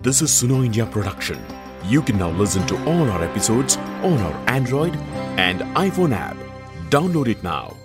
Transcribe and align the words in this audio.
This 0.00 0.22
is 0.22 0.30
Suno 0.30 0.64
India 0.64 0.86
production. 0.86 1.44
You 1.86 2.02
can 2.02 2.18
now 2.18 2.30
listen 2.30 2.64
to 2.68 2.76
all 2.84 3.10
our 3.10 3.24
episodes 3.24 3.76
on 3.76 4.18
our 4.18 4.48
Android 4.48 4.94
and 5.36 5.60
iPhone 5.74 6.12
app. 6.12 6.36
Download 6.88 7.26
it 7.26 7.42
now. 7.42 7.76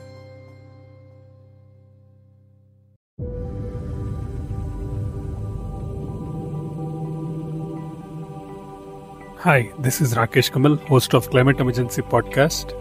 Hi, 9.39 9.73
this 9.80 10.00
is 10.00 10.14
Rakesh 10.14 10.54
Kamal, 10.54 10.75
host 10.75 11.16
of 11.16 11.32
Climate 11.32 11.59
Emergency 11.59 12.04
Podcast. 12.04 12.75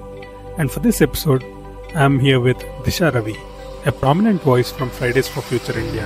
And 0.58 0.70
for 0.70 0.80
this 0.80 1.00
episode, 1.00 1.42
I'm 1.94 2.20
here 2.20 2.38
with 2.38 2.58
Disha 2.84 3.14
Ravi, 3.14 3.38
a 3.86 3.92
prominent 3.92 4.42
voice 4.42 4.70
from 4.70 4.90
Fridays 4.90 5.26
for 5.26 5.40
Future 5.40 5.78
India, 5.78 6.04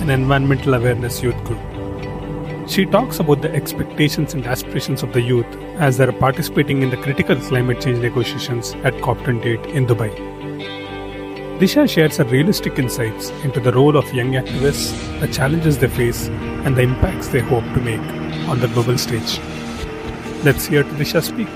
an 0.00 0.08
environmental 0.08 0.72
awareness 0.72 1.22
youth 1.22 1.44
group. 1.44 1.71
She 2.72 2.86
talks 2.86 3.18
about 3.20 3.42
the 3.42 3.54
expectations 3.54 4.32
and 4.32 4.46
aspirations 4.46 5.02
of 5.02 5.12
the 5.12 5.20
youth 5.20 5.56
as 5.86 5.98
they 5.98 6.04
are 6.04 6.12
participating 6.12 6.80
in 6.80 6.88
the 6.88 6.96
critical 6.96 7.36
climate 7.36 7.82
change 7.82 7.98
negotiations 7.98 8.72
at 8.82 8.94
COP28 8.94 9.66
in 9.74 9.86
Dubai. 9.86 10.08
Disha 11.58 11.86
shares 11.86 12.16
her 12.16 12.24
realistic 12.24 12.78
insights 12.78 13.28
into 13.44 13.60
the 13.60 13.72
role 13.72 13.98
of 13.98 14.10
young 14.14 14.32
activists, 14.32 14.94
the 15.20 15.28
challenges 15.28 15.76
they 15.76 15.88
face, 15.88 16.28
and 16.64 16.74
the 16.74 16.80
impacts 16.80 17.28
they 17.28 17.40
hope 17.40 17.64
to 17.74 17.80
make 17.82 18.00
on 18.48 18.58
the 18.58 18.68
global 18.68 18.96
stage. 18.96 19.38
Let's 20.42 20.64
hear 20.64 20.84
Disha 20.84 21.22
speak. 21.22 21.48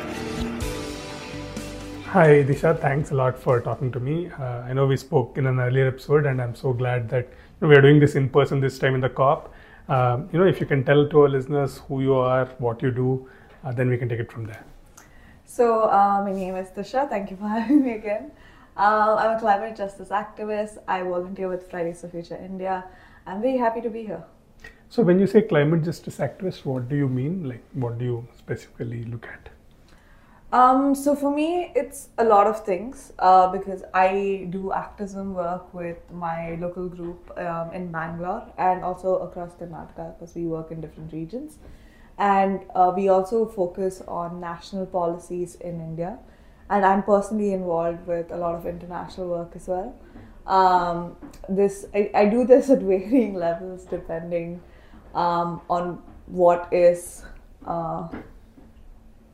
Hi, 2.09 2.45
Disha. 2.45 2.79
Thanks 2.79 3.11
a 3.11 3.15
lot 3.15 3.39
for 3.39 3.63
talking 3.63 3.91
to 3.93 4.01
me. 4.01 4.31
Uh, 4.39 4.69
I 4.69 4.75
know 4.75 4.87
we 4.87 4.99
spoke 4.99 5.39
in 5.39 5.47
an 5.47 5.61
earlier 5.61 5.89
episode, 5.89 6.27
and 6.27 6.43
I'm 6.43 6.55
so 6.55 6.75
glad 6.75 7.09
that 7.09 7.31
we 7.61 7.75
are 7.75 7.81
doing 7.81 8.01
this 8.01 8.17
in 8.17 8.29
person 8.29 8.61
this 8.61 8.79
time 8.79 8.95
in 8.95 9.01
the 9.01 9.09
COP. 9.09 9.55
Um, 9.89 10.29
you 10.33 10.39
know, 10.41 10.47
if 10.47 10.61
you 10.61 10.67
can 10.67 10.85
tell 10.85 11.09
to 11.09 11.21
our 11.23 11.29
listeners 11.29 11.79
who 11.87 12.03
you 12.03 12.15
are, 12.15 12.47
what 12.59 12.83
you 12.83 12.91
do, 12.91 13.29
uh, 13.65 13.73
then 13.73 13.89
we 13.89 13.97
can 13.97 14.09
take 14.09 14.19
it 14.19 14.33
from 14.33 14.45
there. 14.45 14.65
So, 15.45 15.85
uh, 15.85 16.23
my 16.25 16.33
name 16.33 16.57
is 16.57 16.71
Disha. 16.71 17.09
Thank 17.09 17.31
you 17.31 17.37
for 17.37 17.47
having 17.57 17.85
me 17.85 17.93
again. 17.93 18.33
Uh, 18.77 19.15
I'm 19.19 19.37
a 19.37 19.41
climate 19.41 19.77
justice 19.77 20.09
activist. 20.09 20.79
I 20.89 21.03
volunteer 21.03 21.49
with 21.49 21.71
Fridays 21.71 22.01
for 22.01 22.09
Future 22.09 22.37
India. 22.37 22.85
I'm 23.27 23.41
very 23.41 23.57
happy 23.57 23.81
to 23.81 23.89
be 23.89 24.05
here. 24.05 24.25
So, 24.89 25.03
when 25.03 25.21
you 25.21 25.27
say 25.27 25.43
climate 25.43 25.85
justice 25.85 26.19
activist, 26.19 26.65
what 26.65 26.89
do 26.89 26.97
you 26.97 27.09
mean? 27.09 27.49
Like, 27.49 27.63
what 27.73 27.99
do 27.99 28.05
you 28.05 28.29
specifically 28.37 29.05
look 29.05 29.27
at? 29.27 29.51
Um, 30.53 30.95
so, 30.95 31.17
for 31.17 31.35
me, 31.35 31.73
it's 31.75 32.09
a 32.19 32.25
lot 32.25 32.47
of 32.47 32.65
things 32.65 33.13
uh, 33.19 33.49
because 33.51 33.83
I 33.93 34.47
do 34.51 34.73
activism 34.73 35.35
work 35.35 35.75
with 35.75 35.99
my 36.13 36.55
local 36.61 36.89
group 36.89 37.33
um, 37.37 37.73
in 37.73 37.91
Bangalore 37.91 38.47
and 38.57 38.85
also 38.85 39.17
across 39.19 39.55
Karnataka 39.55 40.19
because 40.19 40.37
we 40.37 40.47
work 40.47 40.71
in 40.71 40.81
different 40.81 41.13
regions. 41.13 41.59
And 42.19 42.61
uh, 42.75 42.93
we 42.95 43.09
also 43.09 43.45
focus 43.47 44.03
on 44.07 44.41
national 44.41 44.87
policies 44.87 45.57
in 45.57 45.81
India. 45.81 46.19
And 46.71 46.85
I'm 46.85 47.03
personally 47.03 47.53
involved 47.53 48.07
with 48.07 48.31
a 48.31 48.37
lot 48.37 48.55
of 48.55 48.67
international 48.67 49.29
work 49.29 49.53
as 49.57 49.67
well. 49.67 49.95
Um, 50.47 51.17
this 51.49 51.87
I, 51.93 52.11
I 52.15 52.25
do 52.27 52.47
this 52.47 52.71
at 52.75 52.81
varying 52.81 53.35
levels 53.35 53.85
depending 53.85 54.63
um, 55.13 55.61
on 55.69 56.01
what 56.27 56.69
is 56.73 57.25
uh, 57.67 58.09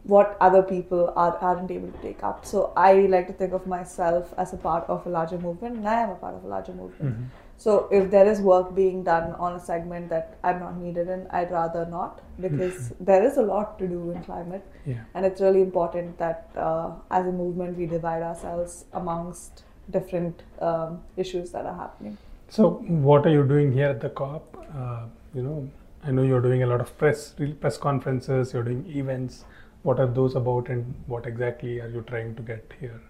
what 0.05 0.36
other 0.41 0.62
people 0.62 1.12
are, 1.14 1.36
aren't 1.39 1.70
able 1.70 1.91
to 1.91 1.98
take 1.98 2.22
up. 2.25 2.45
So 2.45 2.72
I 2.77 2.92
like 3.03 3.28
to 3.28 3.33
think 3.33 3.53
of 3.53 3.67
myself 3.67 4.34
as 4.36 4.53
a 4.53 4.56
part 4.56 4.84
of 4.89 5.06
a 5.06 5.09
larger 5.09 5.39
movement, 5.39 5.77
and 5.77 5.89
I 5.89 6.03
am 6.03 6.11
a 6.11 6.14
part 6.17 6.34
of 6.34 6.44
a 6.44 6.48
larger 6.48 6.72
movement. 6.72 7.14
Mm-hmm. 7.14 7.25
So 7.56 7.89
if 7.92 8.11
there 8.11 8.27
is 8.27 8.41
work 8.41 8.75
being 8.75 9.05
done 9.05 9.34
on 9.34 9.55
a 9.55 9.61
segment 9.61 10.09
that 10.09 10.36
I'm 10.42 10.59
not 10.59 10.77
needed 10.77 11.09
in, 11.09 11.28
I'd 11.31 11.53
rather 11.53 11.86
not 11.86 12.20
because 12.41 12.92
there 12.98 13.22
is 13.22 13.36
a 13.36 13.42
lot 13.42 13.78
to 13.78 13.86
do 13.86 14.11
in 14.11 14.25
climate, 14.25 14.67
Yeah. 14.84 15.05
and 15.14 15.25
it's 15.25 15.41
really 15.41 15.62
important 15.62 16.19
that 16.19 16.50
uh, 16.56 16.91
as 17.10 17.26
a 17.26 17.32
movement 17.32 17.78
we 17.78 17.87
divide 17.87 18.22
ourselves 18.22 18.87
amongst 18.93 19.62
different 19.91 20.43
um, 20.60 21.03
issues 21.16 21.53
that 21.53 21.65
are 21.66 21.76
happening. 21.76 22.19
So, 22.49 22.71
what 23.06 23.26
are 23.26 23.31
you 23.31 23.44
doing 23.44 23.72
here 23.72 23.91
at 23.91 24.00
the 24.00 24.10
COP? 24.10 24.59
Uh, 24.76 25.05
you 25.32 25.43
know, 25.43 25.71
I 26.05 26.10
know 26.10 26.22
you're 26.22 26.41
doing 26.41 26.65
a 26.65 26.66
lot 26.66 26.81
of 26.81 26.99
press 26.99 27.34
real 27.38 27.55
press 27.55 27.78
conferences. 27.78 28.53
You're 28.53 28.65
doing 28.65 28.84
events. 28.88 29.44
What 29.82 29.98
are 29.98 30.06
those 30.06 30.37
about, 30.37 30.69
and 30.69 30.94
what 31.06 31.26
exactly 31.26 31.81
are 31.81 31.88
you 31.88 32.03
trying 32.03 32.34
to 32.37 32.43
get 32.43 32.72
here? 32.81 33.00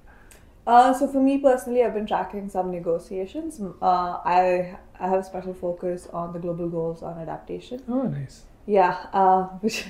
Uh, 0.66 0.92
so 0.94 1.08
for 1.08 1.20
me 1.20 1.38
personally, 1.38 1.82
I've 1.82 1.94
been 1.94 2.06
tracking 2.06 2.48
some 2.48 2.70
negotiations. 2.70 3.60
Uh, 3.60 4.18
I 4.24 4.78
I 4.98 5.08
have 5.08 5.20
a 5.20 5.24
special 5.24 5.54
focus 5.54 6.08
on 6.12 6.32
the 6.32 6.38
global 6.38 6.68
goals 6.68 7.02
on 7.02 7.18
adaptation. 7.18 7.82
Oh, 7.88 8.02
nice. 8.02 8.44
Yeah, 8.66 9.06
uh, 9.12 9.44
which 9.60 9.84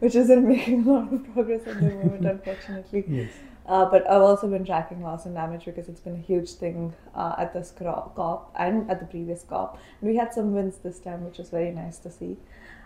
which 0.00 0.14
isn't 0.14 0.48
making 0.54 0.86
a 0.86 0.92
lot 0.92 1.12
of 1.12 1.32
progress 1.32 1.66
at 1.66 1.80
the 1.80 1.86
moment, 1.86 2.26
unfortunately. 2.36 3.04
Yes. 3.08 3.30
Uh, 3.66 3.84
but 3.84 4.10
I've 4.10 4.22
also 4.22 4.48
been 4.48 4.64
tracking 4.64 5.02
loss 5.02 5.26
and 5.26 5.34
damage 5.34 5.66
because 5.66 5.90
it's 5.90 6.00
been 6.00 6.14
a 6.14 6.26
huge 6.26 6.52
thing 6.52 6.94
uh, 7.14 7.34
at 7.36 7.52
this 7.52 7.70
COP 7.70 8.50
and 8.58 8.90
at 8.90 8.98
the 8.98 9.04
previous 9.04 9.42
COP. 9.42 9.78
And 10.00 10.08
we 10.08 10.16
had 10.16 10.32
some 10.32 10.54
wins 10.54 10.78
this 10.78 10.98
time, 10.98 11.22
which 11.22 11.36
was 11.36 11.50
very 11.50 11.70
nice 11.70 11.98
to 11.98 12.10
see. 12.10 12.38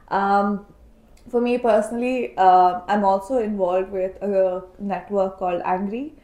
Um, 0.08 0.66
for 1.28 1.40
me 1.40 1.58
personally, 1.58 2.36
uh, 2.36 2.80
I'm 2.88 3.04
also 3.04 3.38
involved 3.38 3.90
with 3.90 4.20
a 4.22 4.62
network 4.78 5.38
called 5.38 5.62
Angry. 5.64 6.14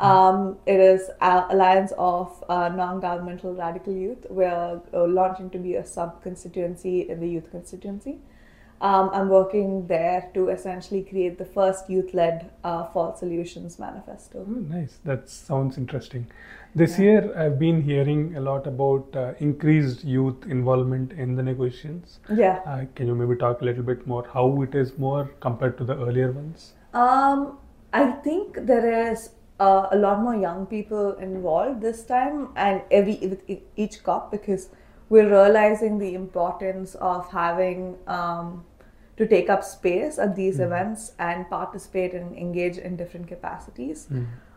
Um, 0.00 0.58
it 0.66 0.80
is 0.80 1.08
an 1.22 1.44
alliance 1.48 1.92
of 1.96 2.44
uh, 2.50 2.68
non-governmental 2.68 3.54
radical 3.54 3.94
youth. 3.94 4.26
We're 4.28 4.82
uh, 4.92 5.06
launching 5.06 5.48
to 5.50 5.58
be 5.58 5.76
a 5.76 5.84
sub-constituency 5.84 7.08
in 7.08 7.20
the 7.20 7.28
youth 7.28 7.50
constituency. 7.50 8.18
Um, 8.80 9.10
I'm 9.12 9.28
working 9.28 9.86
there 9.86 10.30
to 10.34 10.50
essentially 10.50 11.02
create 11.02 11.38
the 11.38 11.44
first 11.46 11.88
youth-led 11.88 12.50
uh, 12.62 12.84
fall 12.88 13.16
solutions 13.16 13.78
manifesto. 13.78 14.46
Oh, 14.46 14.50
nice. 14.52 14.98
That 15.04 15.28
sounds 15.28 15.78
interesting. 15.78 16.30
This 16.74 16.98
year, 16.98 17.32
I've 17.36 17.58
been 17.58 17.82
hearing 17.82 18.36
a 18.36 18.40
lot 18.40 18.66
about 18.66 19.08
uh, 19.16 19.32
increased 19.38 20.04
youth 20.04 20.46
involvement 20.46 21.12
in 21.12 21.34
the 21.34 21.42
negotiations. 21.42 22.20
Yeah. 22.32 22.60
Uh, 22.66 22.84
can 22.94 23.06
you 23.06 23.14
maybe 23.14 23.36
talk 23.36 23.62
a 23.62 23.64
little 23.64 23.82
bit 23.82 24.06
more 24.06 24.26
how 24.32 24.62
it 24.62 24.74
is 24.74 24.96
more 24.98 25.30
compared 25.40 25.78
to 25.78 25.84
the 25.84 25.96
earlier 25.96 26.30
ones? 26.30 26.74
Um, 26.92 27.58
I 27.92 28.10
think 28.10 28.66
there 28.66 29.10
is 29.10 29.30
uh, 29.58 29.88
a 29.90 29.96
lot 29.96 30.22
more 30.22 30.36
young 30.36 30.66
people 30.66 31.12
involved 31.14 31.80
this 31.80 32.04
time, 32.04 32.50
and 32.54 32.82
every 32.90 33.16
with 33.16 33.42
each 33.76 34.02
COP 34.02 34.30
because 34.30 34.68
we're 35.08 35.28
realizing 35.28 35.98
the 35.98 36.14
importance 36.14 36.94
of 36.96 37.30
having 37.30 37.96
um, 38.06 38.64
to 39.16 39.26
take 39.26 39.48
up 39.50 39.64
space 39.64 40.18
at 40.18 40.36
these 40.36 40.60
events 40.60 41.12
and 41.18 41.48
participate 41.48 42.12
and 42.12 42.36
engage 42.36 42.76
in 42.76 42.96
different 42.96 43.26
capacities. 43.26 44.06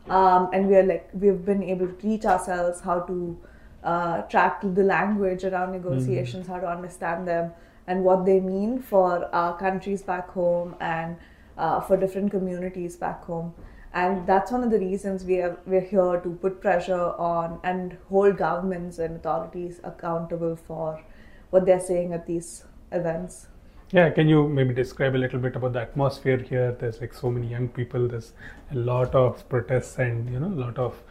Um, 0.10 0.50
and 0.54 0.68
we 0.68 0.76
are 0.76 0.84
like 0.84 1.10
we've 1.14 1.46
been 1.46 1.64
able 1.64 1.88
to 1.88 1.94
teach 1.94 2.26
ourselves 2.26 2.82
how 2.82 3.02
to 3.02 3.38
uh, 3.84 4.22
track 4.24 4.62
the 4.62 4.84
language 4.84 5.44
around 5.44 5.72
negotiations, 5.72 6.48
how 6.48 6.60
to 6.60 6.68
understand 6.68 7.28
them, 7.28 7.52
and 7.88 8.04
what 8.04 8.26
they 8.26 8.40
mean 8.40 8.80
for 8.80 9.34
our 9.34 9.58
countries 9.58 10.02
back 10.02 10.30
home 10.30 10.76
and 10.80 11.18
uh, 11.58 11.80
for 11.80 11.98
different 11.98 12.32
communities 12.32 12.96
back 12.96 13.24
home. 13.24 13.54
And 13.94 14.26
that's 14.26 14.52
one 14.52 14.64
of 14.64 14.72
the 14.72 14.80
reasons 14.80 15.26
we 15.26 15.40
are 15.42 15.58
we're 15.66 15.82
here 15.82 16.20
to 16.24 16.30
put 16.42 16.62
pressure 16.62 17.14
on 17.18 17.60
and 17.64 17.98
hold 18.10 18.38
governments 18.38 19.00
and 19.00 19.18
authorities 19.18 19.82
accountable 19.84 20.56
for 20.56 21.04
what 21.50 21.66
they're 21.66 21.80
saying 21.80 22.14
at 22.14 22.26
these 22.26 22.64
events. 22.92 23.48
Yeah, 23.94 24.10
can 24.10 24.30
you 24.30 24.48
maybe 24.48 24.74
describe 24.74 25.16
a 25.16 25.18
little 25.18 25.40
bit 25.40 25.58
about 25.58 25.74
the 25.74 25.82
atmosphere 25.82 26.38
here? 26.38 26.72
There's 26.80 27.02
like 27.02 27.14
so 27.14 27.30
many 27.30 27.48
young 27.48 27.68
people. 27.68 28.08
There's 28.08 28.32
a 28.72 28.76
lot 28.76 29.14
of 29.14 29.48
protests 29.50 29.98
and 30.00 30.30
you 30.32 30.40
know 30.40 30.48
a 30.48 30.60
lot 30.66 30.78
of 30.78 31.02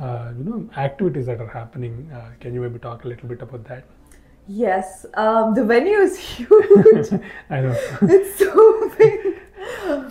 uh, 0.00 0.32
you 0.38 0.44
know 0.44 0.70
activities 0.76 1.26
that 1.26 1.40
are 1.40 1.48
happening. 1.48 2.08
Uh, 2.14 2.30
can 2.38 2.54
you 2.54 2.60
maybe 2.60 2.78
talk 2.78 3.04
a 3.04 3.08
little 3.08 3.28
bit 3.28 3.42
about 3.42 3.64
that? 3.64 3.84
Yes, 4.46 5.04
um, 5.14 5.52
the 5.54 5.64
venue 5.64 5.98
is 5.98 6.16
huge. 6.36 7.08
I 7.50 7.60
know 7.60 7.76
it's 8.02 8.38
so 8.38 8.90
big. 8.96 9.40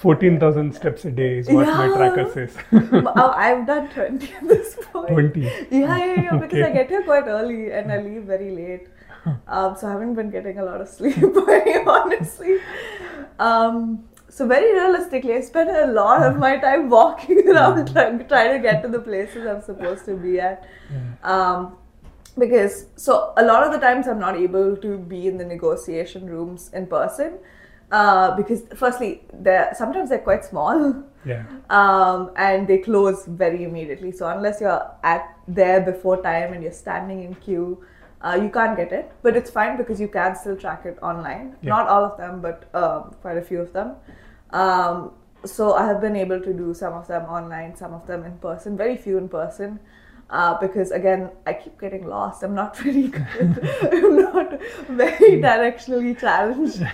fourteen 0.01 0.37
thousand 0.39 0.73
steps 0.75 1.05
a 1.05 1.11
day 1.11 1.37
is 1.39 1.47
what 1.49 1.65
my 1.67 1.87
tracker 1.95 2.29
says. 2.33 2.57
Oh, 2.73 3.31
I've 3.35 3.65
done 3.65 3.89
20 3.89 4.33
at 4.33 4.47
this 4.47 4.75
point. 4.91 5.07
Twenty. 5.07 5.41
Yeah, 5.41 5.97
yeah, 5.97 6.21
yeah, 6.23 6.37
because 6.37 6.61
I 6.61 6.71
get 6.71 6.89
here 6.89 7.03
quite 7.03 7.27
early 7.27 7.71
and 7.71 7.91
I 7.91 8.01
leave 8.01 8.23
very 8.23 8.51
late. 8.51 8.87
Um, 9.47 9.75
so 9.77 9.87
I 9.87 9.91
haven't 9.91 10.15
been 10.15 10.29
getting 10.29 10.59
a 10.59 10.65
lot 10.65 10.81
of 10.81 10.87
sleep, 10.87 11.17
honestly. 11.87 12.59
Um, 13.39 14.03
so 14.29 14.47
very 14.47 14.73
realistically, 14.73 15.33
I 15.33 15.41
spend 15.41 15.69
a 15.69 15.87
lot 15.87 16.21
of 16.23 16.37
my 16.37 16.57
time 16.57 16.89
walking 16.89 17.47
around 17.55 17.91
trying, 17.91 18.27
trying 18.27 18.53
to 18.55 18.59
get 18.59 18.81
to 18.83 18.87
the 18.87 18.99
places 18.99 19.45
I'm 19.45 19.61
supposed 19.61 20.05
to 20.05 20.15
be 20.15 20.39
at. 20.39 20.67
Um, 21.23 21.77
because 22.37 22.85
so 22.95 23.33
a 23.37 23.43
lot 23.43 23.63
of 23.63 23.71
the 23.71 23.79
times 23.79 24.07
I'm 24.07 24.19
not 24.19 24.35
able 24.37 24.77
to 24.77 24.97
be 24.97 25.27
in 25.27 25.37
the 25.37 25.45
negotiation 25.45 26.27
rooms 26.27 26.69
in 26.73 26.85
person. 26.87 27.39
Uh, 27.89 28.35
because 28.35 28.63
firstly, 28.75 29.21
they're 29.33 29.71
sometimes 29.73 30.09
they're 30.09 30.19
quite 30.19 30.43
small. 30.43 31.03
Yeah. 31.25 31.43
um, 31.69 32.31
and 32.37 32.67
they 32.67 32.77
close 32.77 33.25
very 33.25 33.63
immediately. 33.63 34.11
So 34.13 34.27
unless 34.29 34.61
you're 34.61 34.91
at 35.03 35.37
there 35.47 35.81
before 35.81 36.21
time 36.21 36.53
and 36.53 36.63
you're 36.63 36.71
standing 36.71 37.23
in 37.23 37.35
queue, 37.35 37.83
Uh, 38.21 38.39
you 38.41 38.49
can't 38.49 38.75
get 38.75 38.91
it, 38.91 39.11
but 39.21 39.35
it's 39.37 39.49
fine 39.51 39.77
because 39.77 40.01
you 40.01 40.07
can 40.07 40.35
still 40.35 40.55
track 40.57 40.85
it 40.85 40.97
online. 41.03 41.55
Yeah. 41.61 41.69
Not 41.69 41.87
all 41.87 42.03
of 42.03 42.17
them, 42.17 42.41
but 42.41 42.63
um, 42.73 43.15
quite 43.21 43.37
a 43.37 43.41
few 43.41 43.61
of 43.61 43.73
them. 43.73 43.95
Um, 44.51 45.11
so 45.45 45.73
I 45.75 45.85
have 45.85 46.01
been 46.01 46.15
able 46.15 46.39
to 46.41 46.51
do 46.53 46.73
some 46.73 46.93
of 46.93 47.07
them 47.07 47.23
online, 47.25 47.75
some 47.75 47.93
of 47.93 48.07
them 48.07 48.23
in 48.23 48.37
person, 48.39 48.75
very 48.75 48.97
few 48.97 49.17
in 49.19 49.29
person. 49.29 49.79
Uh, 50.29 50.57
because 50.59 50.91
again, 50.91 51.29
I 51.45 51.53
keep 51.53 51.79
getting 51.79 52.05
lost. 52.07 52.43
I'm 52.43 52.53
not 52.55 52.75
very 52.85 53.07
good. 53.07 53.59
I'm 53.93 54.17
not 54.17 54.59
very 54.89 55.39
directionally 55.41 56.19
challenged. 56.19 56.85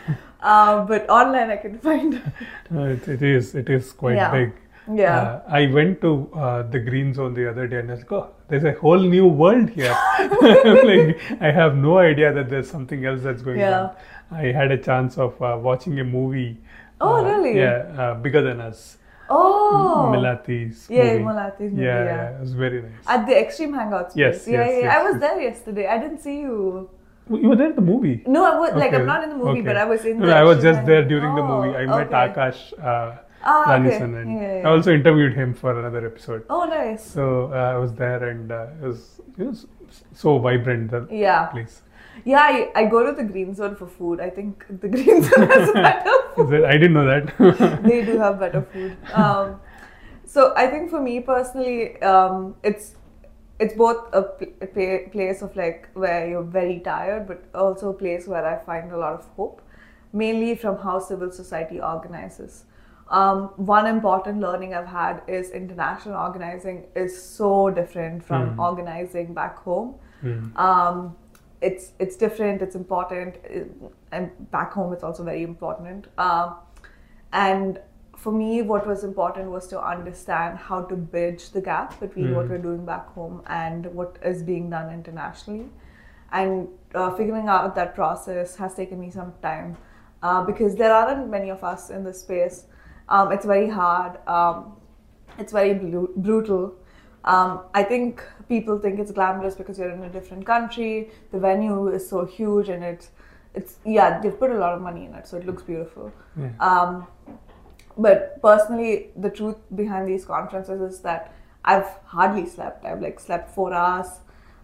Uh, 0.41 0.85
but 0.85 1.09
online, 1.09 1.49
I 1.49 1.57
can 1.57 1.79
find. 1.79 2.21
Uh, 2.75 2.85
it, 2.97 3.07
it 3.07 3.21
is 3.21 3.53
it 3.55 3.69
is 3.69 3.91
quite 3.93 4.15
Yeah. 4.15 4.31
big. 4.31 4.51
Yeah. 4.91 5.21
Uh, 5.21 5.41
I 5.47 5.67
went 5.67 6.01
to 6.01 6.29
uh, 6.35 6.63
the 6.63 6.79
green 6.79 7.13
zone 7.13 7.33
the 7.33 7.49
other 7.49 7.67
day 7.67 7.77
and 7.79 7.89
I 7.89 7.93
was 7.93 8.01
like, 8.01 8.11
oh, 8.11 8.29
there's 8.53 8.75
a 8.75 8.79
whole 8.79 8.99
new 8.99 9.25
world 9.25 9.69
here. 9.71 9.95
like, 10.19 11.41
I 11.41 11.51
have 11.51 11.75
no 11.75 11.97
idea 11.97 12.31
that 12.33 12.49
there's 12.51 12.69
something 12.69 13.03
else 13.03 13.21
that's 13.23 13.41
going 13.41 13.59
Yeah. 13.59 13.79
on. 13.81 14.37
I 14.43 14.51
had 14.59 14.71
a 14.71 14.77
chance 14.77 15.17
of 15.17 15.41
uh, 15.41 15.57
watching 15.59 15.99
a 15.99 16.03
movie. 16.03 16.57
Oh, 17.01 17.15
uh, 17.15 17.23
really? 17.29 17.57
Yeah, 17.57 17.77
uh, 18.01 18.13
bigger 18.25 18.43
than 18.43 18.61
us. 18.61 18.97
Oh. 19.27 20.11
Melati's 20.13 20.87
Yeah, 20.87 21.13
movie. 21.13 21.23
Melati's 21.23 21.71
movie, 21.71 21.83
Yeah, 21.83 22.03
yeah. 22.03 22.15
yeah, 22.15 22.35
it 22.35 22.41
was 22.41 22.53
very 22.53 22.81
nice. 22.83 22.91
At 23.07 23.25
the 23.25 23.35
Extreme 23.43 23.73
Hangouts. 23.73 24.11
Yes, 24.15 24.47
yeah, 24.47 24.59
yes, 24.59 24.69
yeah. 24.69 24.79
yes, 24.85 24.97
I 24.97 25.03
was 25.03 25.13
yes. 25.13 25.21
there 25.21 25.41
yesterday. 25.41 25.87
I 25.87 25.97
didn't 25.97 26.19
see 26.19 26.37
you. 26.41 26.89
you 27.31 27.49
were 27.49 27.55
there 27.55 27.69
at 27.69 27.75
the 27.75 27.87
movie. 27.93 28.21
No, 28.27 28.45
I 28.45 28.55
was 28.59 28.75
like 28.75 28.93
I'm 28.93 29.07
not 29.07 29.23
in 29.23 29.29
the 29.31 29.39
movie, 29.43 29.61
okay. 29.61 29.69
but 29.69 29.77
I 29.77 29.85
was 29.85 30.05
in. 30.05 30.19
No, 30.19 30.27
the 30.27 30.35
I 30.35 30.43
was 30.43 30.61
just 30.61 30.85
there 30.85 31.03
during 31.13 31.33
the 31.39 31.41
Oh, 31.41 31.51
movie. 31.53 31.75
I 31.81 31.85
met 31.87 32.07
okay. 32.13 32.21
Aakash 32.23 32.61
Ah, 33.43 33.75
okay. 33.75 33.89
Ranison 33.89 34.21
and 34.21 34.41
Yeah, 34.41 34.67
I 34.67 34.71
also 34.71 34.93
interviewed 34.93 35.33
him 35.33 35.53
for 35.53 35.77
another 35.79 36.05
episode. 36.05 36.45
Oh, 36.49 36.63
nice. 36.65 37.03
So 37.05 37.51
uh, 37.53 37.73
I 37.75 37.77
was 37.77 37.93
there 37.93 38.29
and 38.29 38.51
uh, 38.51 38.67
it 38.81 38.85
was, 38.87 39.21
it 39.37 39.43
was 39.45 39.67
so 40.13 40.37
vibrant 40.39 40.91
the 40.91 41.07
Yeah. 41.11 41.45
place. 41.47 41.81
Yeah, 42.25 42.39
I, 42.41 42.71
I 42.75 42.85
go 42.85 43.05
to 43.05 43.11
the 43.11 43.23
Green 43.23 43.53
Zone 43.53 43.75
for 43.75 43.87
food. 43.87 44.19
I 44.21 44.29
think 44.29 44.65
the 44.81 44.87
Green 44.87 45.21
Zone 45.29 45.47
has 45.47 45.71
better 45.73 46.09
Is 46.09 46.49
food. 46.49 46.63
I 46.63 46.73
didn't 46.73 46.93
know 46.93 47.05
that. 47.05 47.83
they 47.83 48.05
do 48.05 48.17
have 48.19 48.39
better 48.39 48.61
food. 48.61 48.95
Um, 49.13 49.59
so 50.25 50.53
I 50.55 50.67
think 50.67 50.89
for 50.89 51.01
me 51.01 51.19
personally, 51.19 52.01
um, 52.01 52.55
it's 52.63 52.95
it's 53.59 53.73
both 53.75 54.07
a, 54.13 54.21
pl- 54.23 54.53
a 54.61 54.67
pla- 54.67 55.09
place 55.11 55.41
of 55.41 55.55
like 55.55 55.89
where 55.93 56.27
you're 56.29 56.43
very 56.43 56.79
tired, 56.79 57.27
but 57.27 57.43
also 57.53 57.89
a 57.89 57.93
place 57.93 58.27
where 58.27 58.45
I 58.45 58.57
find 58.57 58.91
a 58.91 58.97
lot 58.97 59.13
of 59.13 59.25
hope, 59.37 59.61
mainly 60.11 60.55
from 60.55 60.77
how 60.77 60.99
civil 60.99 61.31
society 61.31 61.79
organizes. 61.81 62.65
Um, 63.09 63.49
one 63.57 63.85
important 63.87 64.39
learning 64.39 64.73
I've 64.73 64.87
had 64.87 65.21
is 65.27 65.51
international 65.51 66.15
organizing 66.17 66.85
is 66.95 67.21
so 67.21 67.69
different 67.69 68.23
from 68.23 68.55
Mm. 68.55 68.59
organizing 68.59 69.33
back 69.33 69.57
home. 69.57 69.95
Hmm. 70.21 70.57
Um, 70.57 71.15
it's 71.61 71.91
it's 71.99 72.15
different. 72.15 72.61
It's 72.61 72.75
important, 72.75 73.35
uh, 73.45 73.89
and 74.11 74.29
back 74.51 74.73
home 74.73 74.93
it's 74.93 75.03
also 75.03 75.23
very 75.23 75.43
important. 75.43 76.07
Um, 76.17 76.55
and 77.31 77.79
for 78.17 78.31
me, 78.31 78.61
what 78.61 78.87
was 78.87 79.03
important 79.03 79.51
was 79.51 79.67
to 79.67 79.81
understand 79.81 80.57
how 80.57 80.81
to 80.83 80.95
bridge 80.95 81.49
the 81.51 81.61
gap 81.61 81.99
between 81.99 82.35
what 82.35 82.45
Mm. 82.45 82.49
we're 82.49 82.65
doing 82.69 82.85
back 82.85 83.07
home 83.15 83.41
and 83.47 83.85
what 83.93 84.17
is 84.23 84.43
being 84.43 84.69
done 84.69 84.93
internationally. 84.93 85.69
And 86.31 86.67
uh, 86.95 87.11
figuring 87.15 87.47
out 87.47 87.75
that 87.75 87.95
process 87.95 88.55
has 88.55 88.73
taken 88.75 88.99
me 88.99 89.09
some 89.11 89.33
time 89.41 89.75
uh, 90.21 90.43
because 90.45 90.75
there 90.75 90.93
aren't 90.93 91.29
many 91.29 91.49
of 91.51 91.63
us 91.63 91.89
in 91.89 92.03
this 92.03 92.21
space. 92.21 92.65
Um, 93.09 93.31
it's 93.31 93.45
very 93.45 93.69
hard. 93.69 94.17
Um, 94.27 94.73
it's 95.37 95.51
very 95.51 95.73
blu- 95.73 96.11
brutal. 96.15 96.73
Um, 97.25 97.61
I 97.73 97.83
think 97.83 98.23
people 98.49 98.77
think 98.79 98.99
it's 98.99 99.11
glamorous 99.11 99.55
because 99.55 99.79
you're 99.79 99.91
in 99.91 100.03
a 100.03 100.09
different 100.09 100.45
country. 100.45 101.09
The 101.31 101.39
venue 101.39 101.87
is 101.89 102.07
so 102.07 102.25
huge, 102.25 102.69
and 102.69 102.83
it's 102.83 103.09
it's 103.53 103.77
yeah 103.85 104.19
they've 104.19 104.37
put 104.37 104.51
a 104.51 104.57
lot 104.57 104.73
of 104.73 104.81
money 104.81 105.05
in 105.05 105.13
it, 105.13 105.27
so 105.27 105.37
it 105.37 105.45
looks 105.45 105.63
beautiful. 105.63 106.11
Yeah. 106.37 106.49
Um, 106.59 107.07
but 107.97 108.41
personally, 108.41 109.11
the 109.15 109.29
truth 109.29 109.57
behind 109.75 110.07
these 110.07 110.25
conferences 110.25 110.81
is 110.81 110.99
that 111.01 111.33
I've 111.63 111.87
hardly 112.05 112.45
slept. 112.47 112.85
I've 112.85 113.01
like 113.01 113.19
slept 113.19 113.51
four 113.53 113.73
hours 113.73 114.07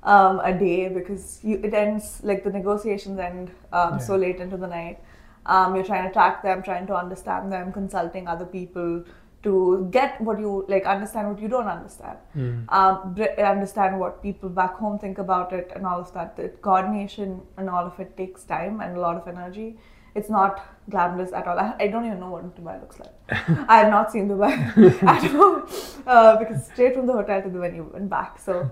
um, 0.03 0.39
a 0.43 0.51
day 0.57 0.89
because 0.89 1.39
you, 1.43 1.59
it 1.63 1.73
ends 1.73 2.21
like 2.23 2.43
the 2.43 2.49
negotiations 2.49 3.19
end 3.19 3.51
um, 3.71 3.93
Yeah. 3.93 3.97
so 3.99 4.15
late 4.15 4.37
into 4.39 4.57
the 4.57 4.67
night. 4.67 4.99
Um, 5.45 5.75
you're 5.75 5.85
trying 5.85 6.05
to 6.07 6.13
track 6.13 6.43
them, 6.43 6.61
trying 6.61 6.85
to 6.87 6.95
understand 6.95 7.51
them, 7.51 7.71
consulting 7.71 8.27
other 8.27 8.45
people 8.45 9.03
to 9.43 9.87
get 9.91 10.19
what 10.19 10.37
you 10.39 10.65
like, 10.67 10.85
understand 10.85 11.29
what 11.29 11.41
you 11.41 11.47
don't 11.47 11.67
understand, 11.67 12.17
Hmm. 12.33 12.63
um, 12.69 13.15
understand 13.37 13.97
what 13.99 14.21
people 14.21 14.49
back 14.49 14.73
home 14.75 14.99
think 14.99 15.17
about 15.17 15.53
it, 15.53 15.71
and 15.75 15.85
all 15.85 15.99
of 16.01 16.11
that. 16.13 16.35
The 16.35 16.49
coordination 16.49 17.41
and 17.57 17.69
all 17.69 17.85
of 17.85 17.99
it 17.99 18.17
takes 18.17 18.43
time 18.43 18.81
and 18.81 18.97
a 18.97 18.99
lot 18.99 19.15
of 19.15 19.27
energy. 19.29 19.77
It's 20.13 20.29
not 20.29 20.59
glamorous 20.89 21.31
at 21.31 21.47
all. 21.47 21.57
I, 21.57 21.73
I 21.79 21.87
don't 21.87 22.05
even 22.05 22.19
know 22.19 22.31
what 22.31 22.53
Dubai 22.59 22.81
looks 22.81 22.99
like. 22.99 23.13
I 23.69 23.77
have 23.79 23.89
not 23.89 24.11
seen 24.11 24.27
Dubai 24.27 24.51
at 25.15 25.33
all 25.35 25.63
uh, 26.05 26.35
because 26.37 26.65
straight 26.65 26.95
from 26.95 27.05
the 27.05 27.13
hotel 27.13 27.41
to 27.41 27.49
the 27.49 27.59
venue 27.59 27.89
and 27.95 28.09
back. 28.09 28.39
So, 28.39 28.69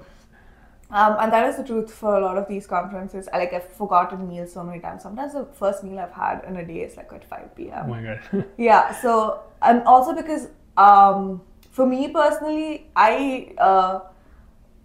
um, 0.89 1.18
and 1.19 1.31
that 1.34 1.50
is 1.50 1.57
the 1.57 1.63
truth 1.63 1.94
for 1.94 2.16
a 2.16 2.22
lot 2.22 2.38
of 2.38 2.48
these 2.48 2.66
conferences. 2.66 3.28
I 3.34 3.39
like 3.39 3.54
I've 3.54 3.68
forgotten 3.74 4.28
meals 4.28 4.54
so 4.54 4.63
many 4.63 4.80
times. 4.80 5.04
Sometimes 5.04 5.34
the 5.34 5.45
first 5.54 5.84
meal 5.84 6.00
I've 6.00 6.13
had 6.13 6.44
in 6.48 6.56
a 6.57 6.66
day 6.66 6.81
is 6.81 6.95
like 6.95 7.12
at 7.12 7.25
5 7.25 7.56
p.m. 7.56 7.86
Oh 7.86 7.88
my 7.89 8.01
god. 8.01 8.45
Yeah, 8.57 8.94
so 9.01 9.44
and 9.62 9.84
also 9.84 10.13
because 10.13 10.48
um, 10.78 11.42
for 11.72 11.86
me 11.86 12.07
personally, 12.07 12.88
I 12.95 13.54
uh, 13.57 14.00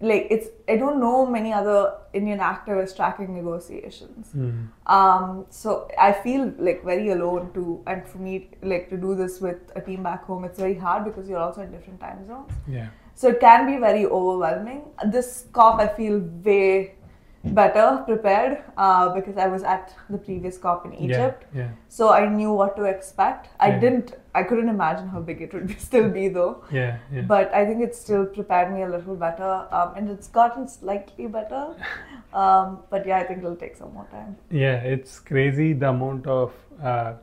like 0.01 0.27
it's 0.29 0.47
I 0.67 0.75
don't 0.75 0.99
know 0.99 1.25
many 1.25 1.53
other 1.53 1.93
Indian 2.13 2.39
actor 2.39 2.81
is 2.81 2.93
tracking 2.93 3.33
negotiations. 3.35 4.31
Hmm. 4.31 4.65
Um, 4.85 5.45
so 5.49 5.89
I 5.99 6.11
feel 6.11 6.53
like 6.57 6.83
very 6.83 7.09
alone 7.09 7.51
too, 7.53 7.83
and 7.87 8.07
for 8.07 8.19
me 8.19 8.51
like 8.61 8.89
to 8.89 8.97
do 8.97 9.15
this 9.15 9.41
with 9.41 9.71
a 9.75 9.81
team 9.81 10.03
back 10.03 10.25
home, 10.25 10.43
it's 10.43 10.59
very 10.59 10.75
hard 10.75 11.05
because 11.05 11.27
you're 11.27 11.39
also 11.39 11.61
in 11.61 11.71
different 11.71 11.99
time 11.99 12.25
zones. 12.27 12.51
Yeah. 12.67 12.89
So 13.15 13.29
it 13.29 13.39
can 13.39 13.65
be 13.65 13.77
very 13.77 14.05
overwhelming. 14.05 14.83
This 15.05 15.45
COP, 15.51 15.79
I 15.79 15.87
feel 15.87 16.19
way 16.43 16.95
better 17.43 18.01
prepared 18.05 18.63
uh, 18.77 19.13
because 19.13 19.37
I 19.37 19.47
was 19.47 19.63
at 19.63 19.93
the 20.09 20.17
previous 20.17 20.57
COP 20.57 20.85
in 20.85 20.93
Egypt. 20.93 21.43
Yeah. 21.53 21.69
So 21.89 22.09
I 22.09 22.27
knew 22.29 22.53
what 22.53 22.75
to 22.77 22.83
expect. 22.85 23.49
I 23.59 23.67
Yeah. 23.69 23.79
didn't, 23.79 24.13
I 24.33 24.43
couldn't 24.43 24.69
imagine 24.69 25.09
how 25.09 25.19
big 25.19 25.41
it 25.41 25.53
would 25.53 25.67
be, 25.67 25.73
still 25.89 26.09
be 26.09 26.29
though. 26.29 26.63
Yeah. 26.71 26.97
Yeah. 27.11 27.21
But 27.21 27.53
I 27.53 27.65
think 27.65 27.81
it 27.83 27.95
still 27.95 28.25
prepared 28.25 28.73
me 28.73 28.83
a 28.83 28.87
little 28.89 29.15
better 29.15 29.67
um, 29.71 29.93
and 29.97 30.09
it's 30.09 30.27
gotten 30.29 30.67
slightly 30.67 31.27
better. 31.27 31.75
Um, 32.33 32.79
but 32.89 33.05
yeah, 33.05 33.19
I 33.19 33.25
think 33.25 33.39
it'll 33.43 33.55
take 33.55 33.75
some 33.77 33.93
more 33.93 34.07
time. 34.09 34.35
Yeah, 34.49 34.77
it's 34.77 35.19
crazy 35.19 35.73
the 35.73 35.89
amount 35.89 36.25
of 36.25 36.51
uh, 36.81 37.13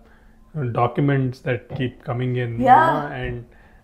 documents 0.71 1.41
that 1.41 1.69
keep 1.77 2.05
coming 2.05 2.37
in. 2.37 2.59
you 2.61 2.67
Yeah. 2.67 3.09
know, 3.09 3.15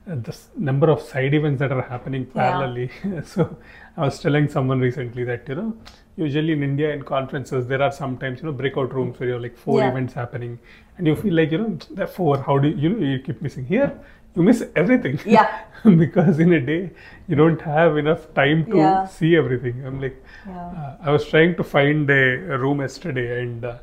and 0.08 0.22
the 0.24 0.36
number 0.56 0.88
of 0.88 1.00
side 1.00 1.34
events 1.34 1.58
that 1.58 1.72
are 1.72 1.82
happening 1.82 2.28
Yeah. 2.32 2.52
parallelly. 2.52 3.24
so 3.26 3.56
I 3.96 4.02
was 4.02 4.20
telling 4.20 4.48
someone 4.48 4.78
recently 4.78 5.24
that, 5.24 5.48
you 5.48 5.56
know, 5.56 5.76
usually 6.16 6.52
in 6.52 6.62
India 6.62 6.92
in 6.92 7.02
conferences, 7.02 7.66
there 7.66 7.82
are 7.82 7.92
sometimes, 7.92 8.40
you 8.40 8.46
know, 8.46 8.52
breakout 8.52 8.92
rooms 8.94 9.18
where 9.20 9.28
you 9.28 9.34
have 9.34 9.42
like 9.42 9.56
four 9.56 9.80
Yeah. 9.80 9.90
events 9.90 10.14
happening 10.14 10.58
and 10.98 11.06
you 11.06 11.14
feel 11.14 11.34
like, 11.34 11.52
you 11.52 11.58
know, 11.58 11.78
there 11.90 12.06
four, 12.06 12.38
how 12.38 12.58
do 12.58 12.68
you, 12.68 12.76
you 12.76 12.88
know, 12.88 13.06
you 13.06 13.18
keep 13.18 13.42
missing. 13.42 13.66
Here, 13.66 13.92
you 14.34 14.42
miss 14.42 14.64
everything. 14.74 15.18
Yeah. 15.26 15.48
because 15.84 16.38
in 16.40 16.52
a 16.54 16.60
day, 16.60 16.90
you 17.28 17.36
don't 17.36 17.60
have 17.60 17.98
enough 17.98 18.32
time 18.34 18.64
to 18.70 18.76
Yeah. 18.78 19.04
see 19.06 19.36
everything. 19.36 19.84
I'm 19.86 20.00
like, 20.00 20.22
Yeah. 20.46 20.58
uh, 20.58 20.96
I 21.02 21.10
was 21.10 21.26
trying 21.26 21.54
to 21.56 21.64
find 21.64 22.08
a, 22.10 22.58
room 22.64 22.80
yesterday, 22.80 23.42
and 23.42 23.64
uh, 23.64 23.74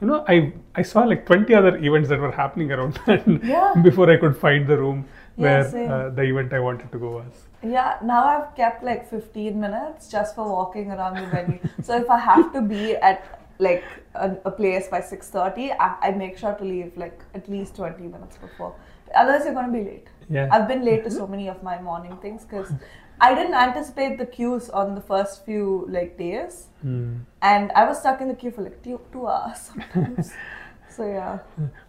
you 0.00 0.06
know, 0.06 0.24
I 0.28 0.52
I 0.74 0.82
saw 0.82 1.02
like 1.12 1.26
twenty 1.26 1.54
other 1.54 1.76
events 1.76 2.08
that 2.08 2.20
were 2.20 2.30
happening 2.32 2.72
around 2.72 2.98
before 3.82 4.10
I 4.10 4.16
could 4.16 4.36
find 4.36 4.66
the 4.66 4.76
room 4.78 5.04
where 5.36 5.68
same. 5.70 5.90
uh, 5.90 6.10
the 6.10 6.22
event 6.22 6.52
I 6.52 6.60
wanted 6.60 6.92
to 6.92 6.98
go 6.98 7.10
was. 7.10 7.46
Yeah, 7.62 7.98
now 8.02 8.24
I've 8.24 8.54
kept 8.56 8.82
like 8.82 9.08
15 9.08 9.58
minutes 9.58 10.08
just 10.08 10.34
for 10.34 10.48
walking 10.48 10.90
around 10.90 11.14
the 11.14 11.26
venue. 11.26 11.60
so 11.82 11.96
if 11.96 12.10
I 12.10 12.18
have 12.18 12.52
to 12.52 12.60
be 12.60 12.96
at 12.96 13.40
like 13.58 13.84
a, 14.14 14.36
a 14.44 14.50
place 14.50 14.88
by 14.88 15.00
6.30, 15.00 15.76
I, 15.78 16.08
I 16.08 16.10
make 16.10 16.36
sure 16.36 16.54
to 16.54 16.64
leave 16.64 16.96
like 16.96 17.20
at 17.34 17.48
least 17.48 17.76
20 17.76 18.02
minutes 18.02 18.36
before. 18.36 18.74
Otherwise, 19.14 19.44
you're 19.44 19.54
going 19.54 19.66
to 19.66 19.72
be 19.72 19.84
late. 19.84 20.08
Yeah. 20.28 20.48
I've 20.50 20.66
been 20.66 20.84
late 20.84 21.04
to 21.04 21.10
so 21.10 21.26
many 21.26 21.48
of 21.48 21.62
my 21.62 21.80
morning 21.80 22.16
things 22.22 22.44
because 22.44 22.72
I 23.20 23.34
didn't 23.34 23.54
anticipate 23.54 24.18
the 24.18 24.26
queues 24.26 24.70
on 24.70 24.94
the 24.94 25.00
first 25.00 25.44
few 25.44 25.86
like 25.88 26.18
days. 26.18 26.66
Hmm. 26.80 27.18
And 27.42 27.70
I 27.72 27.84
was 27.84 28.00
stuck 28.00 28.20
in 28.20 28.28
the 28.28 28.34
queue 28.34 28.50
for 28.50 28.62
like 28.62 28.82
two, 28.82 29.00
two 29.12 29.26
hours 29.28 29.58
sometimes. 29.58 30.32
so 30.96 31.06
yeah. 31.06 31.38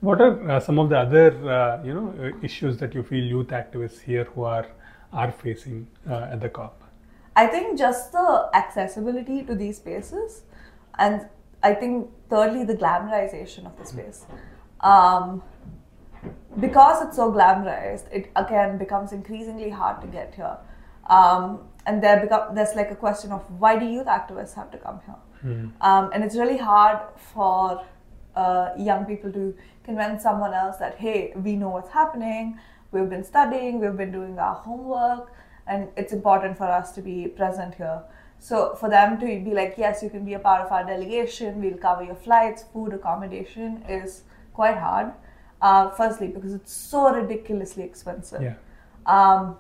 What 0.02 0.22
are 0.22 0.52
uh, 0.52 0.60
some 0.60 0.80
of 0.80 0.90
the 0.90 0.98
other 0.98 1.28
uh, 1.50 1.84
you 1.84 1.94
know 1.94 2.14
uh, 2.20 2.46
issues 2.46 2.78
that 2.78 2.94
you 2.94 3.04
feel 3.04 3.24
youth 3.24 3.48
activists 3.48 4.02
here 4.02 4.26
who 4.36 4.44
are 4.44 4.68
are 5.12 5.32
facing 5.32 5.88
uh, 6.10 6.32
at 6.32 6.42
the 6.42 6.50
COP? 6.50 6.82
I 7.36 7.48
think 7.48 7.78
just 7.78 8.12
the 8.12 8.50
accessibility 8.54 9.44
to 9.44 9.56
these 9.56 9.78
spaces, 9.78 10.44
and 11.00 11.28
I 11.64 11.74
think 11.74 12.10
thirdly 12.30 12.64
the 12.64 12.76
glamorization 12.76 13.66
of 13.66 13.78
the 13.78 13.86
space. 13.86 14.26
Um, 14.82 15.42
because 16.60 17.06
it's 17.06 17.16
so 17.16 17.32
glamorized, 17.32 18.12
it 18.12 18.32
again 18.36 18.78
becomes 18.78 19.12
increasingly 19.12 19.70
hard 19.70 20.02
to 20.02 20.08
get 20.08 20.36
here. 20.36 20.58
Um, 21.10 21.60
and 21.86 22.02
there 22.02 22.20
become 22.22 22.56
there's 22.56 22.76
like 22.76 22.92
a 22.92 22.96
question 22.96 23.32
of 23.32 23.42
why 23.60 23.78
do 23.78 23.86
youth 23.86 24.08
activists 24.08 24.54
have 24.54 24.72
to 24.72 24.78
come 24.78 25.00
here? 25.06 25.16
um, 25.82 26.10
and 26.14 26.24
it's 26.24 26.36
really 26.36 26.58
hard 26.58 27.00
for 27.34 27.84
uh, 28.36 28.70
young 28.78 29.06
people 29.06 29.32
to 29.32 29.56
convince 29.84 30.24
someone 30.24 30.54
else 30.54 30.78
that 30.78 30.96
hey, 30.96 31.34
we 31.36 31.56
know 31.56 31.70
what's 31.70 31.90
happening. 31.90 32.60
We've 32.92 33.10
been 33.10 33.24
studying. 33.24 33.80
We've 33.80 33.98
been 33.98 34.12
doing 34.12 34.38
our 34.40 34.56
homework, 34.56 35.32
and 35.68 35.90
it's 35.98 36.14
important 36.14 36.58
for 36.58 36.66
us 36.66 36.92
to 36.94 37.02
be 37.02 37.28
present 37.28 37.76
here. 37.76 38.04
So 38.40 38.76
for 38.76 38.90
them 38.90 39.20
to 39.20 39.26
be 39.26 39.52
like, 39.52 39.76
yes, 39.78 40.04
you 40.04 40.10
can 40.10 40.26
be 40.26 40.34
a 40.34 40.40
part 40.40 40.66
of 40.66 40.72
our 40.72 40.84
delegation. 40.84 41.62
We'll 41.62 41.78
cover 41.78 42.04
your 42.04 42.16
flights, 42.16 42.64
food, 42.74 42.94
accommodation 42.94 43.84
is 43.88 44.24
quite 44.54 44.78
hard. 44.78 45.14
Uh, 45.62 45.90
firstly, 45.92 46.28
because 46.28 46.54
it's 46.54 46.74
so 46.74 47.14
ridiculously 47.14 47.84
expensive. 47.84 48.42
Yeah. 48.42 48.56
Um, 49.06 49.56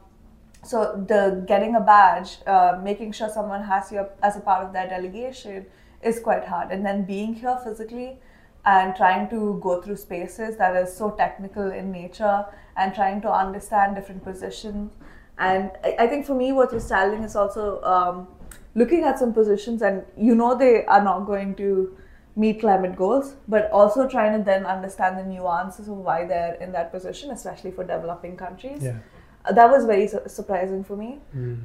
so 0.64 1.04
the 1.08 1.44
getting 1.48 1.76
a 1.76 1.80
badge, 1.80 2.40
uh, 2.46 2.80
making 2.84 3.14
sure 3.14 3.30
someone 3.30 3.64
has 3.64 3.92
you 3.92 4.06
as 4.22 4.36
a 4.36 4.42
part 4.42 4.66
of 4.66 4.74
their 4.74 4.88
delegation 4.88 5.66
is 6.02 6.20
quite 6.20 6.46
hard, 6.46 6.72
and 6.72 6.86
then 6.86 7.06
being 7.06 7.34
here 7.34 7.58
physically 7.64 8.20
and 8.66 8.96
trying 8.96 9.30
to 9.30 9.60
go 9.62 9.82
through 9.82 9.98
spaces 9.98 10.58
that 10.58 10.76
is 10.76 10.96
so 10.96 11.12
technical 11.12 11.72
in 11.72 11.92
nature 11.92 12.46
and 12.78 12.94
trying 12.94 13.22
to 13.22 13.32
understand 13.32 13.96
different 13.96 14.24
positions. 14.24 14.94
And 15.38 15.72
I, 15.84 15.96
I 16.00 16.08
think 16.08 16.26
for 16.26 16.36
me, 16.36 16.52
what 16.54 16.74
was 16.74 16.88
challenging 16.88 17.24
is 17.24 17.36
also 17.36 17.82
um, 17.84 18.28
looking 18.76 19.04
at 19.04 19.20
some 19.20 19.34
positions, 19.34 19.82
and 19.82 20.04
you 20.18 20.36
know 20.36 20.56
they 20.58 20.86
are 20.86 21.04
not 21.04 21.22
going 21.26 21.56
to 21.56 21.98
meet 22.36 22.60
climate 22.62 22.96
goals, 22.96 23.36
but 23.48 23.70
also 23.72 24.08
trying 24.08 24.38
to 24.38 24.44
then 24.44 24.66
understand 24.66 25.18
the 25.18 25.24
nuances 25.24 25.88
of 25.88 25.98
why 25.98 26.26
they're 26.26 26.56
in 26.56 26.72
that 26.72 26.92
position, 26.92 27.32
especially 27.32 27.72
for 27.72 27.84
developing 27.84 28.38
countries. 28.38 28.82
Yeah. 28.82 28.98
Uh, 29.46 29.52
that 29.54 29.70
was 29.70 29.86
very 29.86 30.08
su- 30.08 30.22
surprising 30.28 30.84
for 30.84 30.96
me. 30.96 31.20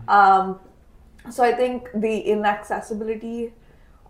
Um, 0.09 0.59
so 1.31 1.45
I 1.45 1.53
think 1.53 1.89
the 1.95 2.21
inaccessibility 2.21 3.53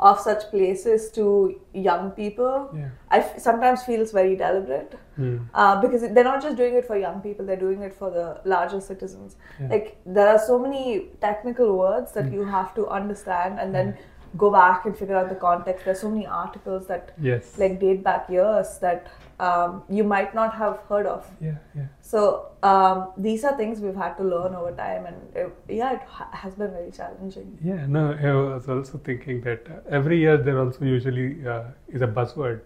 of 0.00 0.20
such 0.20 0.42
places 0.50 1.10
to 1.10 1.60
young 1.74 2.10
people, 2.12 2.70
Yeah. 2.72 2.90
I 3.10 3.18
f- 3.18 3.38
sometimes 3.38 3.82
feels 3.82 4.12
very 4.12 4.36
deliberate 4.36 4.94
Mm. 5.18 5.38
uh, 5.54 5.80
because 5.80 6.02
they're 6.02 6.24
not 6.32 6.42
just 6.42 6.56
doing 6.56 6.74
it 6.80 6.84
for 6.90 6.96
young 6.96 7.20
people; 7.20 7.44
they're 7.46 7.56
doing 7.64 7.82
it 7.82 7.94
for 8.02 8.10
the 8.10 8.26
larger 8.44 8.80
citizens. 8.80 9.36
Yeah. 9.60 9.68
Like 9.72 9.96
there 10.06 10.28
are 10.28 10.38
so 10.38 10.58
many 10.66 11.08
technical 11.20 11.76
words 11.78 12.12
that 12.12 12.30
you 12.32 12.44
have 12.44 12.74
to 12.76 12.86
understand 13.00 13.58
and 13.58 13.74
then 13.74 13.96
go 14.36 14.50
back 14.52 14.84
and 14.86 14.96
figure 14.96 15.16
out 15.16 15.28
the 15.30 15.34
context. 15.46 15.84
There's 15.84 16.00
so 16.00 16.10
many 16.10 16.26
articles 16.26 16.86
that 16.86 17.10
Yes. 17.18 17.58
like 17.58 17.80
date 17.80 18.04
back 18.04 18.28
years 18.30 18.78
that 18.86 19.08
um, 19.40 19.82
you 19.88 20.04
might 20.04 20.34
not 20.34 20.54
have 20.54 20.78
heard 20.88 21.06
of. 21.06 21.26
yeah, 21.40 21.56
yeah. 21.76 21.86
So 22.00 22.46
um, 22.62 23.12
these 23.16 23.44
are 23.44 23.56
things 23.56 23.80
we've 23.80 23.94
had 23.94 24.14
to 24.14 24.24
learn 24.24 24.54
over 24.54 24.72
time, 24.72 25.06
and 25.06 25.16
it, 25.36 25.52
yeah, 25.68 25.92
it 25.94 26.00
ha- 26.06 26.28
has 26.32 26.54
been 26.54 26.70
very 26.70 26.90
challenging. 26.90 27.56
Yeah, 27.62 27.86
no, 27.86 28.12
I 28.12 28.54
was 28.54 28.68
also 28.68 28.98
thinking 28.98 29.40
that 29.42 29.66
uh, 29.70 29.80
every 29.88 30.18
year 30.18 30.36
there 30.36 30.58
also 30.58 30.84
usually 30.84 31.46
uh, 31.46 31.64
is 31.88 32.02
a 32.02 32.06
buzzword 32.08 32.60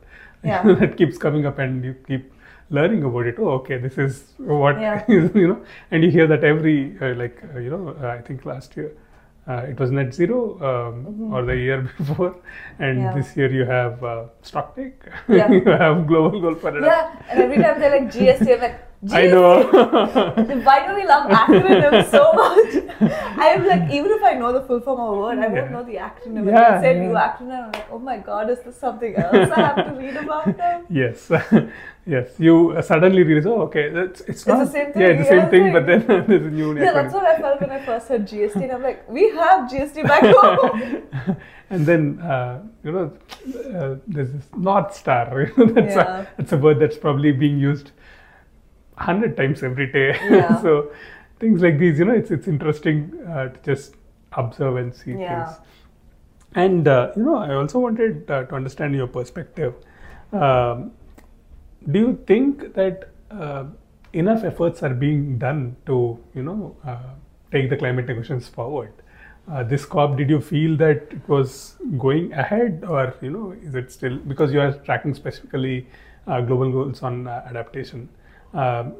Yeah. 0.45 0.62
that 0.81 0.97
keeps 0.97 1.19
coming 1.19 1.45
up 1.47 1.59
and 1.59 1.85
you 1.85 1.95
keep 2.07 2.33
learning 2.71 3.05
about 3.05 3.26
it. 3.26 3.37
Oh, 3.38 3.50
okay, 3.61 3.76
this 3.79 3.99
is 3.99 4.33
what, 4.38 4.81
Yeah. 4.81 5.05
is, 5.09 5.31
you 5.43 5.49
know, 5.49 5.62
and 5.91 6.02
you 6.02 6.11
hear 6.11 6.26
that 6.26 6.43
every, 6.43 6.97
uh, 7.00 7.14
like, 7.14 7.43
uh, 7.55 7.59
you 7.59 7.71
know, 7.71 7.97
uh, 8.02 8.07
I 8.09 8.23
think 8.23 8.47
last 8.47 8.76
year 8.76 8.93
uh, 9.49 9.67
it 9.69 9.79
was 9.79 9.91
net 9.91 10.15
zero 10.15 10.39
um, 10.71 11.33
or 11.33 11.45
the 11.45 11.57
year 11.57 11.83
before, 11.99 12.37
and 12.79 12.99
Mm-hmm. 12.99 13.05
Yeah. 13.07 13.15
this 13.15 13.37
year 13.37 13.51
you 13.53 13.65
have 13.65 14.03
uh, 14.05 14.25
stock 14.43 14.77
take, 14.77 15.01
Yeah. 15.29 15.51
you 15.59 15.65
have 15.65 16.07
global 16.07 16.41
goal 16.41 16.55
for. 16.55 16.79
Yeah, 16.81 17.13
and 17.31 17.41
every 17.43 17.57
time 17.59 17.81
they're 17.81 17.91
like 18.01 18.11
GST, 18.13 18.55
I'm 18.55 18.61
like, 18.61 18.81
GST? 19.04 19.14
I 19.14 19.26
know. 19.26 19.62
Why 20.62 20.87
do 20.87 20.94
we 20.94 21.04
love 21.06 21.28
acronyms 21.28 22.09
so 22.11 22.32
much? 22.42 23.11
I'm 23.37 23.66
like, 23.66 23.90
even 23.90 24.12
if 24.12 24.23
I 24.23 24.35
know 24.35 24.52
the 24.52 24.61
full 24.62 24.80
form 24.80 25.00
of 25.00 25.14
a 25.14 25.18
word, 25.21 25.38
I 25.38 25.42
Yeah. 25.52 25.61
won't 25.61 25.73
know 25.73 25.82
the 25.82 25.97
acronym. 25.97 26.47
Yeah, 26.47 26.76
and 26.76 26.85
yeah. 26.85 27.06
new 27.09 27.14
acronym, 27.14 27.64
I'm 27.66 27.73
like, 27.73 27.88
oh 27.90 27.99
my 27.99 28.18
god, 28.18 28.50
is 28.50 28.61
this 28.61 28.76
something 28.76 29.16
else 29.16 29.50
I 29.50 29.61
have 29.61 29.87
to 29.88 29.92
read 29.99 30.16
about 30.16 30.56
them? 30.62 30.87
Yes, 30.88 31.30
yes. 32.06 32.28
You 32.38 32.76
suddenly 32.82 33.25
realize, 33.25 33.47
oh, 33.47 33.62
okay, 33.62 33.88
that's 33.90 34.21
it's, 34.21 34.28
It's 34.30 34.44
the 34.44 34.54
not. 34.54 34.68
same 34.68 34.87
Yeah, 34.88 34.92
thing, 34.92 35.18
it's 35.18 35.28
the 35.28 35.35
same 35.40 35.50
thing, 35.50 35.73
but 35.73 35.87
then 35.87 36.06
there's 36.06 36.47
a 36.47 36.50
new. 36.50 36.78
Yeah, 36.78 36.92
that's 36.92 37.12
what 37.12 37.26
I 37.26 37.38
felt 37.38 37.61
when 37.61 37.71
I 37.71 37.85
first 37.85 38.06
heard 38.06 38.25
GST, 38.28 38.54
and 38.62 38.71
I'm 38.71 38.82
like, 38.85 39.09
we 39.11 39.30
have 39.30 39.68
GST 39.68 40.06
back 40.06 40.23
home. 40.37 41.02
and 41.71 41.85
then 41.87 42.21
uh, 42.21 42.62
you 42.85 42.92
know, 42.92 43.12
uh, 43.76 43.97
there's 44.06 44.30
this 44.32 44.47
North 44.56 44.94
Star. 44.94 45.50
You 45.59 45.66
that's, 45.73 45.97
Yeah. 45.97 46.21
a, 46.21 46.26
that's 46.37 46.52
a 46.52 46.56
word 46.56 46.78
that's 46.78 46.97
probably 46.97 47.32
being 47.32 47.59
used 47.59 47.90
hundred 48.97 49.37
times 49.37 49.63
every 49.63 49.87
day. 49.93 50.19
Yeah. 50.31 50.61
so 50.63 50.93
things 51.41 51.63
like 51.63 51.79
these, 51.79 51.99
you 51.99 52.05
know, 52.05 52.15
it's 52.15 52.31
it's 52.31 52.49
interesting 52.49 53.13
uh, 53.29 53.49
to 53.49 53.61
just 53.65 53.95
observe 54.33 54.77
and 54.77 54.95
see 54.95 55.13
Yeah. 55.13 55.45
things. 55.45 55.61
And 56.55 56.87
uh, 56.87 57.13
you 57.17 57.23
know, 57.23 57.37
I 57.37 57.55
also 57.55 57.79
wanted 57.79 58.31
uh, 58.31 58.45
to 58.45 58.55
understand 58.55 58.95
your 58.95 59.07
perspective. 59.07 59.75
Um, 60.33 60.93
do 61.91 61.99
you 61.99 62.19
think 62.27 62.75
that 62.75 63.09
uh, 63.31 63.65
enough 64.13 64.45
efforts 64.45 64.83
are 64.83 64.95
being 64.95 65.39
done 65.39 65.77
to, 65.87 66.19
you 66.35 66.43
know, 66.43 66.77
uh, 66.85 66.99
take 67.51 67.71
the 67.71 67.77
climate 67.77 68.07
negotiations 68.07 68.49
forward? 68.49 68.93
Uh, 69.51 69.63
this 69.65 69.85
COP, 69.85 70.17
did 70.17 70.31
you 70.31 70.41
feel 70.41 70.77
that 70.77 71.09
it 71.11 71.29
was 71.29 71.77
going 71.99 72.33
ahead, 72.33 72.85
or 72.87 73.13
you 73.21 73.31
know, 73.31 73.53
is 73.63 73.75
it 73.75 73.91
still 73.91 74.17
because 74.19 74.53
you 74.53 74.61
are 74.61 74.73
tracking 74.85 75.15
specifically 75.15 75.89
uh, 76.29 76.41
global 76.41 76.71
goals 76.71 77.03
on 77.03 77.27
uh, 77.27 77.43
adaptation? 77.49 78.09
Um, 78.54 78.94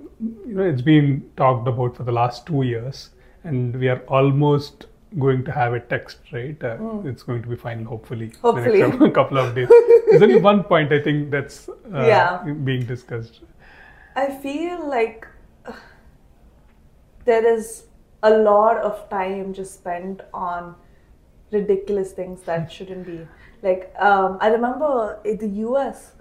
you 0.47 0.55
know, 0.55 0.63
it's 0.63 0.83
been 0.83 1.29
talked 1.37 1.67
about 1.69 1.97
for 1.97 2.05
the 2.05 2.13
last 2.13 2.47
two 2.47 2.63
years, 2.63 3.11
and 3.45 3.75
we 3.79 3.89
are 3.89 4.01
almost 4.09 4.87
going 5.19 5.45
to 5.45 5.53
have 5.53 5.75
a 5.75 5.81
text, 5.81 6.19
right? 6.33 6.63
Uh, 6.65 6.77
It's 7.05 7.23
going 7.23 7.43
to 7.43 7.49
be 7.49 7.57
final, 7.57 7.85
hopefully. 7.85 8.33
Hopefully. 8.41 8.81
the 8.81 8.89
next 8.89 9.15
couple 9.21 9.39
of 9.39 9.55
days. 9.55 9.69
There's 10.11 10.23
only 10.23 10.41
one 10.41 10.65
point 10.65 10.93
I 10.93 11.01
think 11.01 11.31
that's 11.31 11.69
uh, 11.69 12.07
Yeah. 12.07 12.43
being 12.65 12.87
discussed. 12.87 13.41
I 14.17 14.27
feel 14.31 14.89
like 14.89 15.27
uh, 15.67 15.73
there 17.25 17.47
is 17.47 17.85
a 18.23 18.31
lot 18.31 18.79
of 18.79 19.09
time 19.11 19.53
just 19.53 19.75
spent 19.75 20.21
on 20.33 20.75
ridiculous 21.51 22.13
things 22.13 22.43
that 22.43 22.71
shouldn't 22.77 23.07
be. 23.07 23.27
Like 23.63 23.93
um, 23.99 24.39
I 24.41 24.49
remember 24.49 25.19
in 25.25 25.37
the 25.39 25.49
U.S. 25.69 26.13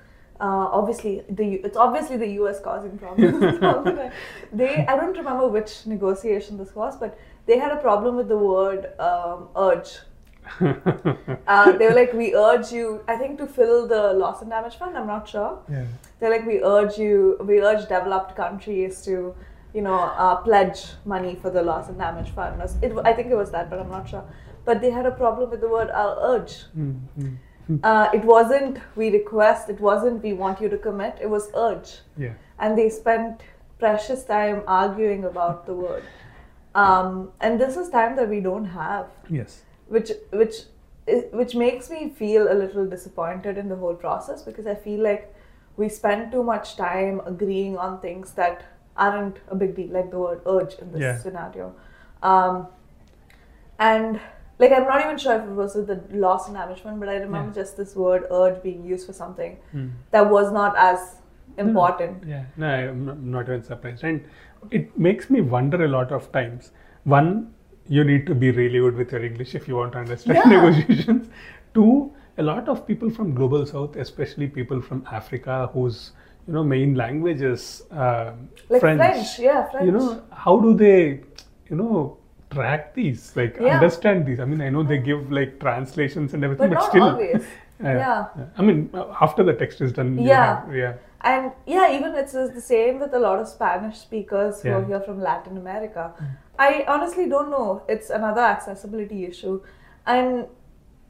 Uh, 0.49 0.67
obviously, 0.79 1.13
the 1.29 1.45
U- 1.45 1.61
it's 1.63 1.77
obviously 1.77 2.17
the 2.17 2.29
U.S. 2.41 2.59
causing 2.67 2.97
problems. 3.03 3.43
all 3.63 3.83
the 3.83 3.91
time. 3.91 4.11
they 4.51 4.71
I 4.91 4.95
don't 5.01 5.17
remember 5.17 5.47
which 5.57 5.85
negotiation 5.85 6.57
this 6.61 6.73
was, 6.75 6.97
but 7.03 7.17
they 7.45 7.57
had 7.63 7.71
a 7.71 7.81
problem 7.87 8.15
with 8.21 8.27
the 8.27 8.37
word 8.37 8.87
um, 9.09 9.49
urge. 9.69 9.91
Uh, 11.47 11.71
they 11.77 11.85
were 11.87 11.93
like, 11.93 12.13
we 12.13 12.33
urge 12.35 12.71
you. 12.71 13.03
I 13.07 13.15
think 13.17 13.37
to 13.39 13.45
fill 13.45 13.87
the 13.87 14.13
loss 14.13 14.41
and 14.41 14.49
damage 14.49 14.75
fund. 14.81 14.97
I'm 14.97 15.07
not 15.07 15.27
sure 15.27 15.59
yeah. 15.69 15.85
they're 16.19 16.31
like 16.31 16.45
we 16.45 16.57
urge 16.63 16.97
you 16.97 17.37
we 17.49 17.61
urge 17.61 17.81
developed 17.87 18.35
countries 18.35 19.01
to 19.07 19.35
you 19.73 19.81
know 19.81 19.99
uh, 20.23 20.35
pledge 20.47 20.81
money 21.05 21.35
for 21.41 21.49
the 21.49 21.61
loss 21.69 21.89
and 21.89 21.97
damage 21.97 22.29
fund 22.37 22.61
it, 22.85 22.91
i 23.05 23.13
think 23.13 23.27
it 23.35 23.35
was 23.43 23.51
that 23.51 23.69
but 23.69 23.79
i'm 23.79 23.89
not 23.97 24.07
sure 24.13 24.23
but 24.65 24.81
they 24.81 24.91
had 24.97 25.05
a 25.05 25.11
problem 25.11 25.49
with 25.49 25.61
the 25.61 25.69
word 25.75 25.89
uh, 26.01 26.15
urge 26.33 26.55
Mm, 26.77 26.99
uh, 27.83 28.09
it 28.13 28.23
wasn't 28.25 28.79
we 28.95 29.09
request 29.11 29.69
it 29.69 29.79
wasn't 29.79 30.21
we 30.23 30.33
want 30.33 30.61
you 30.61 30.69
to 30.69 30.77
commit 30.77 31.17
it 31.21 31.29
was 31.29 31.49
urge 31.55 31.99
Yeah. 32.17 32.33
and 32.59 32.77
they 32.77 32.89
spent 32.89 33.41
precious 33.79 34.23
time 34.23 34.61
arguing 34.67 35.25
about 35.25 35.65
the 35.65 35.73
word 35.73 36.03
um, 36.75 37.31
and 37.41 37.59
this 37.59 37.75
is 37.77 37.89
time 37.89 38.15
that 38.15 38.29
we 38.29 38.39
don't 38.39 38.65
have 38.65 39.07
Yes. 39.29 39.61
which 39.87 40.11
which 40.31 40.63
which 41.31 41.55
makes 41.55 41.89
me 41.89 42.09
feel 42.09 42.51
a 42.51 42.53
little 42.53 42.85
disappointed 42.85 43.57
in 43.57 43.67
the 43.69 43.75
whole 43.75 43.95
process 43.95 44.43
because 44.43 44.67
I 44.67 44.75
feel 44.75 45.01
like 45.03 45.33
we 45.77 45.89
spend 45.89 46.31
too 46.31 46.43
much 46.43 46.75
time 46.77 47.21
agreeing 47.25 47.77
on 47.77 47.99
things 47.99 48.33
that 48.33 48.63
aren't 48.95 49.37
a 49.47 49.55
big 49.55 49.75
deal, 49.75 49.89
like 49.91 50.11
the 50.11 50.19
word 50.19 50.41
urge 50.45 50.75
in 50.75 50.91
this 50.91 51.01
Yeah. 51.01 51.17
scenario. 51.17 51.73
Um, 52.21 52.67
and 53.79 54.19
like 54.61 54.71
I'm 54.77 54.85
not 54.91 55.01
even 55.03 55.17
sure 55.23 55.35
if 55.39 55.43
it 55.43 55.55
was 55.61 55.75
with 55.75 55.87
the 55.91 55.97
loss 56.25 56.47
and 56.47 56.55
damage 56.57 56.83
one, 56.89 56.99
but 57.03 57.09
I 57.09 57.15
remember 57.25 57.49
Yeah. 57.53 57.61
just 57.61 57.77
this 57.81 57.95
word 58.03 58.27
urge 58.39 58.61
being 58.67 58.83
used 58.91 59.07
for 59.07 59.13
something 59.21 59.57
Mm. 59.75 59.89
that 60.15 60.29
was 60.35 60.51
not 60.59 60.77
as 60.89 61.07
important. 61.65 62.23
Yeah, 62.33 62.43
no, 62.57 62.67
I'm 62.67 63.31
not- 63.31 63.49
even 63.49 63.63
surprised. 63.63 64.03
And 64.03 64.21
it 64.79 64.97
makes 65.07 65.29
me 65.35 65.41
wonder 65.55 65.83
a 65.85 65.87
lot 65.97 66.11
of 66.19 66.31
times. 66.37 66.71
One, 67.15 67.31
you 67.97 68.03
need 68.11 68.25
to 68.27 68.35
be 68.45 68.51
really 68.51 68.79
good 68.85 68.95
with 69.03 69.11
your 69.17 69.23
English 69.29 69.55
if 69.61 69.67
you 69.67 69.75
want 69.81 69.93
to 69.93 69.99
understand 69.99 70.37
Yeah. 70.39 70.49
negotiations. 70.55 71.29
Two, 71.73 72.11
a 72.37 72.43
lot 72.43 72.69
of 72.73 72.85
people 72.87 73.09
from 73.19 73.33
global 73.39 73.65
south, 73.65 73.95
especially 73.95 74.47
people 74.47 74.81
from 74.89 75.05
Africa, 75.21 75.69
whose 75.73 76.11
you 76.47 76.53
know 76.53 76.63
main 76.63 76.93
language 77.01 77.41
is 77.49 77.65
um 77.91 78.47
Like 78.69 78.81
French. 78.85 79.01
French, 79.01 79.33
yeah, 79.47 79.59
French. 79.73 79.85
You 79.85 79.91
know, 79.97 80.21
how 80.45 80.55
do 80.59 80.73
they, 80.85 80.97
you 81.69 81.75
know, 81.81 82.17
track 82.51 82.93
these? 82.93 83.35
Like 83.35 83.57
Yeah. 83.59 83.75
understand 83.75 84.25
these? 84.25 84.39
I 84.39 84.45
mean, 84.45 84.61
I 84.61 84.69
know 84.69 84.83
they 84.83 84.97
give 84.97 85.31
like 85.31 85.59
translations 85.59 86.33
and 86.33 86.43
everything, 86.43 86.69
but 86.69 86.75
but, 86.75 86.81
not 86.81 86.89
still. 86.89 87.03
always. 87.03 87.43
Yeah, 87.83 87.97
Yeah. 88.37 88.45
I 88.59 88.61
mean, 88.61 88.91
after 89.19 89.43
the 89.43 89.53
text 89.53 89.81
is 89.81 89.91
done, 89.91 90.17
Yeah. 90.19 90.61
have- 90.61 90.75
yeah. 90.75 90.93
And 91.23 91.51
yeah, 91.65 91.91
even 91.91 92.15
it's 92.15 92.33
the 92.33 92.61
same 92.61 92.99
with 92.99 93.13
a 93.13 93.19
lot 93.19 93.39
of 93.39 93.47
Spanish 93.47 93.97
speakers 93.99 94.61
who 94.61 94.71
are 94.71 94.83
here 94.83 94.99
from 94.99 95.19
Latin 95.21 95.57
America. 95.57 96.13
Mm. 96.19 96.27
I 96.59 96.85
honestly 96.87 97.27
don't 97.29 97.49
know. 97.49 97.83
It's 97.87 98.09
another 98.09 98.41
accessibility 98.41 99.25
issue, 99.25 99.61
and 100.05 100.47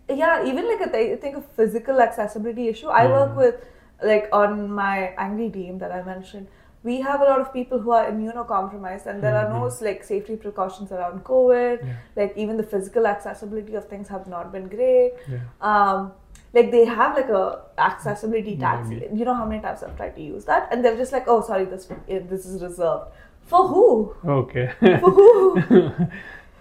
yeah, 0.09 0.45
even 0.45 0.67
like 0.67 0.81
a 0.87 0.89
th- 0.91 1.17
I 1.17 1.21
think 1.21 1.37
a 1.37 1.41
physical 1.41 2.01
accessibility 2.01 2.67
issue. 2.67 2.89
I 2.89 3.05
mm. 3.05 3.11
work 3.11 3.37
with 3.37 3.55
like 4.03 4.27
on 4.33 4.71
my 4.71 5.13
angry 5.17 5.49
team 5.49 5.79
that 5.79 5.91
I 5.91 6.03
mentioned. 6.03 6.47
We 6.83 6.99
have 7.01 7.21
a 7.21 7.25
lot 7.25 7.39
of 7.39 7.53
people 7.53 7.79
who 7.79 7.91
are 7.91 8.09
immunocompromised, 8.11 9.05
and 9.05 9.21
there 9.21 9.35
are 9.35 9.49
no 9.49 9.69
like 9.81 10.03
safety 10.03 10.35
precautions 10.35 10.91
around 10.91 11.23
COVID. 11.23 11.85
Yeah. 11.85 11.95
Like 12.15 12.35
even 12.35 12.57
the 12.57 12.63
physical 12.63 13.05
accessibility 13.05 13.75
of 13.75 13.87
things 13.87 14.07
have 14.07 14.27
not 14.27 14.51
been 14.51 14.67
great. 14.67 15.13
Yeah. 15.29 15.39
Um, 15.61 16.13
like 16.53 16.71
they 16.71 16.85
have 16.85 17.15
like 17.15 17.29
a 17.29 17.61
accessibility 17.77 18.57
tax. 18.57 18.89
You 18.89 19.25
know 19.25 19.33
how 19.33 19.45
many 19.45 19.61
times 19.61 19.83
I've 19.83 19.95
tried 19.95 20.15
to 20.15 20.21
use 20.21 20.45
that, 20.45 20.69
and 20.71 20.83
they're 20.83 20.97
just 20.97 21.11
like, 21.11 21.27
"Oh, 21.27 21.41
sorry, 21.41 21.65
this 21.65 21.87
this 22.07 22.45
is 22.45 22.61
reserved 22.61 23.11
for 23.45 23.67
who? 23.67 24.15
Okay. 24.25 24.73
For 24.79 25.11
who?" 25.11 25.61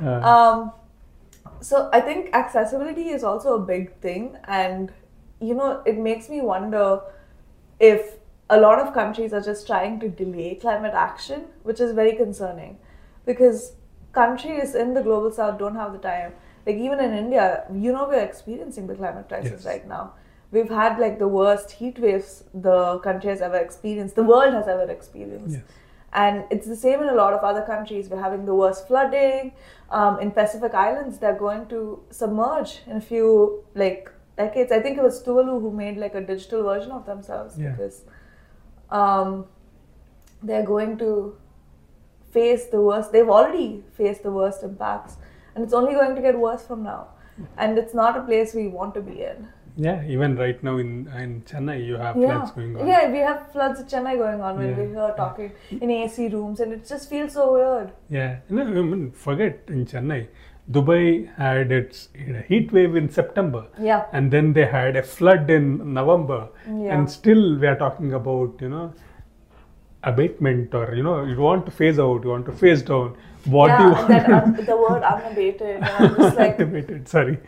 Uh, 0.02 0.20
um, 0.26 0.72
so 1.60 1.90
I 1.92 2.00
think 2.00 2.30
accessibility 2.32 3.10
is 3.10 3.22
also 3.22 3.54
a 3.56 3.58
big 3.58 3.94
thing, 4.00 4.36
and 4.44 4.90
you 5.40 5.54
know, 5.54 5.82
it 5.84 5.98
makes 5.98 6.30
me 6.30 6.40
wonder 6.40 7.00
if 7.78 8.14
a 8.50 8.59
lot 8.61 8.78
of 8.80 8.92
countries 8.92 9.33
are 9.33 9.40
just 9.40 9.66
trying 9.66 9.99
to 10.00 10.09
delay 10.09 10.54
climate 10.57 10.95
action, 10.95 11.45
which 11.62 11.80
is 11.80 11.92
very 11.92 12.14
concerning 12.16 12.78
because 13.26 13.73
countries 14.12 14.75
in 14.75 14.95
the 14.95 15.02
global 15.02 15.30
south 15.30 15.59
don't 15.59 15.76
have 15.76 15.92
the 15.92 15.99
time. 15.99 16.33
Like 16.66 16.76
even 16.76 17.00
in 17.00 17.12
India, 17.14 17.64
you 17.73 17.92
know, 17.92 18.07
we're 18.09 18.25
experiencing 18.25 18.87
the 18.87 18.95
climate 18.95 19.28
crisis 19.28 19.52
Yes. 19.64 19.66
right 19.66 19.87
now. 19.88 20.14
We've 20.52 20.69
had 20.69 20.99
like 20.99 21.19
the 21.21 21.28
worst 21.28 21.71
heat 21.71 21.99
waves 22.00 22.42
the 22.52 22.99
country 22.99 23.30
has 23.30 23.40
ever 23.40 23.57
experienced, 23.57 24.16
the 24.16 24.25
world 24.25 24.52
has 24.52 24.66
ever 24.69 24.90
experienced. 24.90 25.54
Yes. 25.59 25.62
And 26.12 26.45
it's 26.50 26.66
the 26.66 26.75
same 26.76 27.00
in 27.02 27.09
a 27.09 27.14
lot 27.14 27.33
of 27.35 27.45
other 27.45 27.62
countries. 27.62 28.09
We're 28.09 28.21
having 28.21 28.45
the 28.45 28.54
worst 28.54 28.88
flooding. 28.88 29.52
Um, 29.90 30.19
in 30.19 30.33
Pacific 30.33 30.75
Islands, 30.75 31.19
they're 31.19 31.38
going 31.38 31.66
to 31.69 32.02
submerge 32.11 32.80
in 32.88 32.97
a 32.97 33.00
few 33.00 33.62
like 33.76 34.11
decades. 34.37 34.73
I 34.73 34.80
think 34.80 34.99
it 34.99 35.04
was 35.04 35.23
Tuvalu 35.23 35.61
who 35.61 35.71
made 35.71 35.97
like 35.99 36.16
a 36.16 36.21
digital 36.21 36.64
version 36.64 36.90
of 36.90 37.07
themselves 37.07 37.57
Yeah. 37.57 37.71
because 37.71 38.02
um, 38.90 39.47
they're 40.42 40.64
going 40.66 40.97
to 40.99 41.37
face 42.32 42.66
the 42.66 42.80
worst. 42.80 43.12
They've 43.12 43.28
already 43.28 43.82
faced 43.97 44.23
the 44.23 44.30
worst 44.30 44.62
impacts, 44.62 45.16
and 45.54 45.64
it's 45.64 45.73
only 45.75 45.94
going 45.94 46.14
to 46.16 46.23
get 46.23 46.38
worse 46.38 46.62
from 46.66 46.82
now. 46.82 47.09
And 47.56 47.78
it's 47.78 47.94
not 47.94 48.16
a 48.18 48.23
place 48.23 48.54
we 48.54 48.68
want 48.68 48.94
to 48.94 49.00
be 49.00 49.23
in. 49.23 49.49
yeah, 49.76 50.00
even 50.14 50.32
right 50.38 50.62
now 50.66 50.73
in 50.82 50.88
in 51.18 51.30
Chennai, 51.50 51.75
you 51.88 51.97
have 52.04 52.16
Yeah, 52.23 52.30
floods 52.32 52.50
going 52.56 52.73
on. 52.76 52.87
yeah, 52.88 53.04
we 53.12 53.18
have 53.26 53.38
floods 53.52 53.80
in 53.82 53.87
Chennai 53.92 54.14
going 54.23 54.40
on 54.49 54.59
when 54.59 54.68
Yeah. 54.70 54.76
we're 54.80 54.88
here 54.97 55.12
talking 55.20 55.52
in 55.85 55.90
AC 55.97 56.26
rooms, 56.35 56.61
and 56.64 56.73
it 56.76 56.82
just 56.92 57.09
feels 57.12 57.32
so 57.38 57.44
weird. 57.54 57.92
Yeah, 58.16 58.32
no, 58.59 58.62
I 58.62 58.82
mean, 58.90 59.04
forget 59.26 59.70
in 59.76 59.87
Chennai, 59.92 60.20
Dubai 60.70 61.28
had 61.36 61.72
its 61.72 62.08
heat 62.48 62.72
wave 62.72 62.94
in 62.94 63.08
September, 63.08 63.62
Yeah. 63.78 64.04
and 64.12 64.30
then 64.30 64.52
they 64.52 64.66
had 64.66 64.96
a 64.96 65.02
flood 65.02 65.50
in 65.50 65.94
November, 65.94 66.48
Yeah. 66.66 66.96
and 66.96 67.10
still 67.10 67.58
we 67.58 67.66
are 67.66 67.76
talking 67.76 68.12
about 68.12 68.60
you 68.60 68.68
know 68.74 68.92
abatement 70.02 70.75
or 70.75 70.95
you 70.95 71.02
know 71.02 71.25
you 71.25 71.37
want 71.37 71.66
to 71.66 71.73
phase 71.73 71.99
out, 71.99 72.25
you 72.25 72.30
want 72.30 72.47
to 72.47 72.52
phase 72.52 72.83
down. 72.83 73.16
What 73.47 73.69
yeah, 73.69 73.78
do 73.78 73.85
you 73.85 73.90
want? 73.92 74.09
that, 74.09 74.30
um, 74.30 74.64
the 74.66 74.76
word 74.76 75.02
unabated. 75.02 75.83
I'm 75.83 76.14
just 76.14 76.37
like, 76.37 76.50
Activated, 76.61 77.09
sorry. 77.09 77.38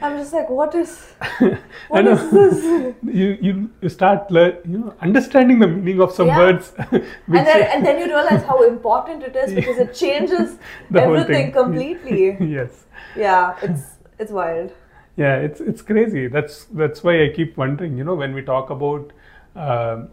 I'm 0.00 0.16
just 0.16 0.32
like, 0.32 0.48
what 0.48 0.74
is, 0.74 1.12
what 1.88 2.04
this? 2.04 2.64
You 3.04 3.36
you 3.40 3.70
you 3.82 3.88
start 3.90 4.30
learn 4.30 4.56
you 4.64 4.78
know 4.78 4.94
understanding 5.02 5.58
the 5.58 5.66
meaning 5.68 6.00
of 6.00 6.12
some 6.12 6.28
Yeah. 6.28 6.38
words, 6.38 6.72
And 6.92 7.46
then, 7.46 7.62
and 7.74 7.86
then 7.86 7.98
you 7.98 8.06
realize 8.06 8.42
how 8.42 8.62
important 8.62 9.22
it 9.22 9.36
is 9.36 9.52
because 9.54 9.78
it 9.78 9.94
changes 9.94 10.56
everything 10.94 11.52
completely. 11.52 12.36
yes. 12.40 12.84
Yeah, 13.14 13.56
it's 13.62 13.82
it's 14.18 14.32
wild. 14.32 14.72
Yeah, 15.16 15.36
it's 15.36 15.60
it's 15.60 15.82
crazy. 15.82 16.28
That's 16.28 16.64
that's 16.66 17.02
why 17.04 17.22
I 17.24 17.28
keep 17.34 17.56
wondering. 17.56 17.98
You 17.98 18.04
know, 18.04 18.14
when 18.14 18.34
we 18.34 18.42
talk 18.42 18.70
about 18.70 19.12
uh, 19.56 20.06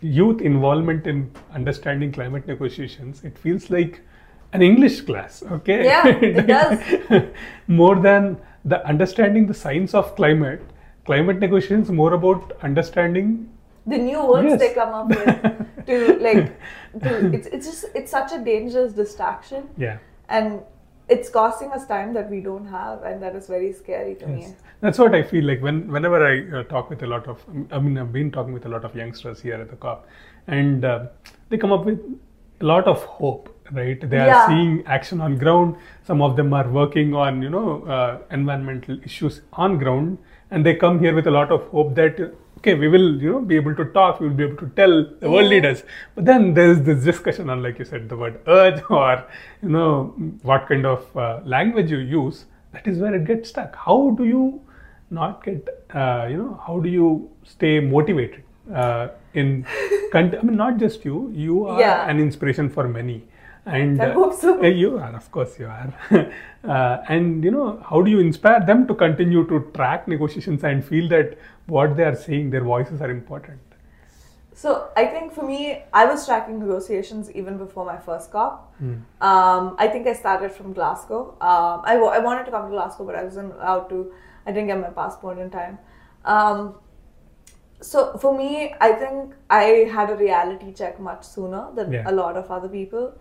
youth 0.00 0.40
involvement 0.40 1.06
in 1.06 1.30
understanding 1.52 2.12
climate 2.12 2.46
negotiations, 2.46 3.24
it 3.24 3.36
feels 3.38 3.70
like 3.70 4.00
an 4.52 4.62
English 4.62 5.00
class. 5.02 5.42
Okay. 5.42 5.84
Yeah, 5.84 6.06
it 6.08 6.46
does. 6.54 7.24
more 7.66 7.96
than 7.96 8.38
the 8.64 8.84
understanding 8.86 9.46
the 9.46 9.54
science 9.54 9.94
of 9.94 10.14
climate. 10.16 10.62
Climate 11.04 11.38
negotiations 11.38 11.90
more 11.90 12.14
about 12.14 12.52
understanding. 12.62 13.48
The 13.86 13.98
new 13.98 14.24
words 14.26 14.48
Yes. 14.48 14.58
they 14.60 14.74
come 14.74 14.92
up 14.94 15.08
with 15.08 15.86
to 15.86 16.18
like, 16.18 16.58
to, 17.02 17.32
it's 17.34 17.46
it's 17.46 17.66
just 17.66 17.84
it's 17.94 18.10
such 18.10 18.32
a 18.32 18.38
dangerous 18.38 18.92
distraction, 18.92 19.68
Yeah. 19.76 19.98
and 20.28 20.60
it's 21.08 21.28
costing 21.28 21.70
us 21.72 21.86
time 21.86 22.12
that 22.14 22.30
we 22.30 22.40
don't 22.40 22.66
have, 22.66 23.02
and 23.02 23.22
that 23.22 23.36
is 23.36 23.46
very 23.46 23.72
scary 23.72 24.14
to 24.16 24.26
me. 24.26 24.54
That's 24.80 24.98
what 24.98 25.14
I 25.14 25.22
feel 25.22 25.44
like 25.44 25.62
when 25.62 25.90
whenever 25.90 26.24
I 26.26 26.60
uh, 26.60 26.62
talk 26.64 26.90
with 26.90 27.02
a 27.02 27.06
lot 27.06 27.26
of, 27.28 27.44
I 27.70 27.78
mean, 27.78 27.98
I've 27.98 28.12
been 28.12 28.30
talking 28.30 28.52
with 28.52 28.66
a 28.66 28.68
lot 28.68 28.84
of 28.84 28.94
youngsters 28.94 29.40
here 29.40 29.54
at 29.54 29.70
the 29.70 29.76
COP, 29.76 30.06
and 30.46 30.84
uh, 30.84 31.06
they 31.48 31.58
come 31.58 31.72
up 31.72 31.84
with 31.84 32.00
a 32.60 32.64
lot 32.64 32.86
of 32.86 33.02
hope, 33.04 33.48
right? 33.72 34.08
They 34.10 34.18
are 34.18 34.26
Yeah. 34.26 34.46
seeing 34.48 34.82
action 34.86 35.20
on 35.20 35.36
ground. 35.36 35.76
Some 36.04 36.22
of 36.22 36.36
them 36.36 36.52
are 36.52 36.68
working 36.68 37.14
on, 37.14 37.42
you 37.42 37.50
know, 37.50 37.82
uh, 37.84 38.18
environmental 38.30 38.98
issues 39.04 39.42
on 39.52 39.78
ground, 39.78 40.18
and 40.50 40.64
they 40.66 40.74
come 40.74 40.98
here 40.98 41.14
with 41.14 41.26
a 41.26 41.30
lot 41.30 41.50
of 41.52 41.68
hope 41.68 41.94
that. 41.96 42.20
Okay, 42.58 42.74
we 42.74 42.88
will, 42.88 43.20
you 43.22 43.32
know, 43.32 43.40
be 43.40 43.54
able 43.56 43.74
to 43.76 43.84
talk. 43.86 44.18
We 44.20 44.28
will 44.28 44.34
be 44.34 44.44
able 44.44 44.56
to 44.56 44.68
tell 44.76 45.04
the 45.20 45.30
world 45.30 45.48
leaders. 45.48 45.82
But 46.14 46.24
then 46.24 46.54
there's 46.54 46.80
this 46.80 47.04
discussion 47.04 47.50
on, 47.50 47.62
like 47.62 47.78
you 47.78 47.84
said, 47.84 48.08
the 48.08 48.16
word 48.16 48.40
urge 48.46 48.82
or, 48.90 49.24
you 49.62 49.68
know, 49.68 50.14
what 50.42 50.66
kind 50.68 50.86
of 50.86 51.16
uh, 51.16 51.40
language 51.44 51.90
you 51.90 51.98
use. 51.98 52.46
That 52.72 52.86
is 52.86 52.98
where 52.98 53.14
it 53.14 53.24
gets 53.24 53.50
stuck. 53.50 53.76
How 53.76 54.10
do 54.18 54.24
you 54.24 54.60
not 55.10 55.44
get, 55.44 55.86
uh, 55.94 56.26
you 56.28 56.38
know, 56.38 56.60
how 56.66 56.80
do 56.80 56.88
you 56.88 57.30
stay 57.44 57.78
motivated 57.80 58.42
uh, 58.74 59.08
in, 59.34 59.64
cont- 60.12 60.34
I 60.34 60.42
mean, 60.42 60.56
not 60.56 60.78
just 60.78 61.04
you, 61.04 61.30
you 61.34 61.66
are 61.66 61.78
Yeah. 61.78 62.08
an 62.08 62.18
inspiration 62.18 62.68
for 62.70 62.88
many. 62.88 63.22
And 63.66 64.00
I 64.00 64.12
hope 64.12 64.34
so. 64.34 64.62
uh, 64.62 64.66
you 64.66 64.96
are, 64.98 65.14
of 65.14 65.30
course, 65.32 65.58
you 65.58 65.66
are. 65.66 65.92
uh, 66.64 66.98
and 67.08 67.42
you 67.42 67.50
know, 67.50 67.82
how 67.88 68.00
do 68.00 68.10
you 68.10 68.20
inspire 68.20 68.64
them 68.64 68.86
to 68.86 68.94
continue 68.94 69.44
to 69.48 69.70
track 69.74 70.06
negotiations 70.06 70.62
and 70.62 70.84
feel 70.84 71.08
that 71.08 71.36
what 71.66 71.96
they 71.96 72.04
are 72.04 72.14
saying, 72.14 72.50
their 72.50 72.64
voices 72.64 73.00
are 73.00 73.10
important? 73.10 73.60
So 74.52 74.88
I 74.96 75.04
think 75.06 75.32
for 75.32 75.44
me, 75.46 75.82
I 75.92 76.06
was 76.06 76.24
tracking 76.26 76.58
negotiations 76.58 77.30
even 77.32 77.58
before 77.58 77.84
my 77.84 77.98
first 77.98 78.30
COP. 78.30 78.74
Hmm. 78.78 78.94
Um, 79.20 79.76
I 79.78 79.86
think 79.88 80.06
I 80.06 80.14
started 80.14 80.50
from 80.50 80.72
Glasgow. 80.72 81.36
Um, 81.42 81.82
I, 81.84 81.96
I 81.96 82.18
wanted 82.20 82.44
to 82.46 82.50
come 82.50 82.64
to 82.64 82.70
Glasgow, 82.70 83.04
but 83.04 83.16
I 83.16 83.24
wasn't 83.24 83.52
allowed 83.52 83.88
to. 83.90 84.12
I 84.46 84.52
didn't 84.52 84.68
get 84.68 84.80
my 84.80 84.88
passport 84.88 85.38
in 85.38 85.50
time. 85.50 85.78
Um, 86.24 86.76
so 87.82 88.16
for 88.16 88.36
me, 88.36 88.74
I 88.80 88.92
think 88.92 89.34
I 89.50 89.62
had 89.92 90.08
a 90.08 90.16
reality 90.16 90.72
check 90.72 90.98
much 90.98 91.24
sooner 91.24 91.68
than 91.74 91.92
Yeah. 91.92 92.04
a 92.10 92.12
lot 92.12 92.36
of 92.38 92.50
other 92.50 92.68
people, 92.68 93.12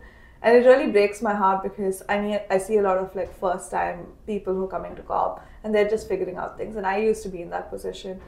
and 0.45 0.55
it 0.57 0.65
really 0.69 0.89
breaks 0.95 1.21
my 1.27 1.33
heart 1.33 1.63
because 1.63 2.01
I 2.07 2.15
mean 2.21 2.39
I 2.55 2.57
see 2.59 2.77
a 2.77 2.81
lot 2.87 2.97
of 3.03 3.13
like 3.19 3.31
first 3.39 3.71
time 3.71 4.07
people 4.27 4.53
who 4.53 4.65
are 4.65 4.73
coming 4.77 4.95
to 4.95 5.01
COP 5.01 5.45
and 5.63 5.73
they're 5.75 5.89
just 5.89 6.07
figuring 6.07 6.37
out 6.37 6.57
things, 6.57 6.75
and 6.77 6.85
I 6.85 6.97
used 7.09 7.23
to 7.23 7.29
be 7.29 7.41
in 7.41 7.49
that 7.49 7.69
position, 7.71 8.21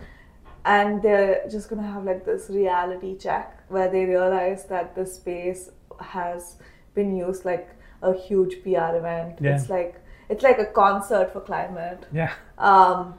and 0.66 1.02
they're 1.04 1.44
just 1.56 1.70
gonna 1.70 1.88
have 1.96 2.04
like 2.12 2.26
this 2.26 2.50
reality 2.50 3.16
check 3.18 3.64
where 3.70 3.90
they 3.90 4.04
realize 4.06 4.66
that 4.66 4.96
the 4.96 5.06
space 5.06 5.70
has 6.02 6.56
been 6.96 7.16
used 7.16 7.46
like 7.46 7.70
a 8.02 8.14
huge 8.14 8.62
PR 8.64 8.90
event. 9.02 9.38
Yeah. 9.40 9.56
It's 9.56 9.70
like 9.70 10.02
it's 10.30 10.44
like 10.44 10.60
a 10.60 10.66
concert 10.66 11.32
for 11.34 11.42
climate 11.42 12.06
Yeah. 12.12 12.34
um, 12.58 13.14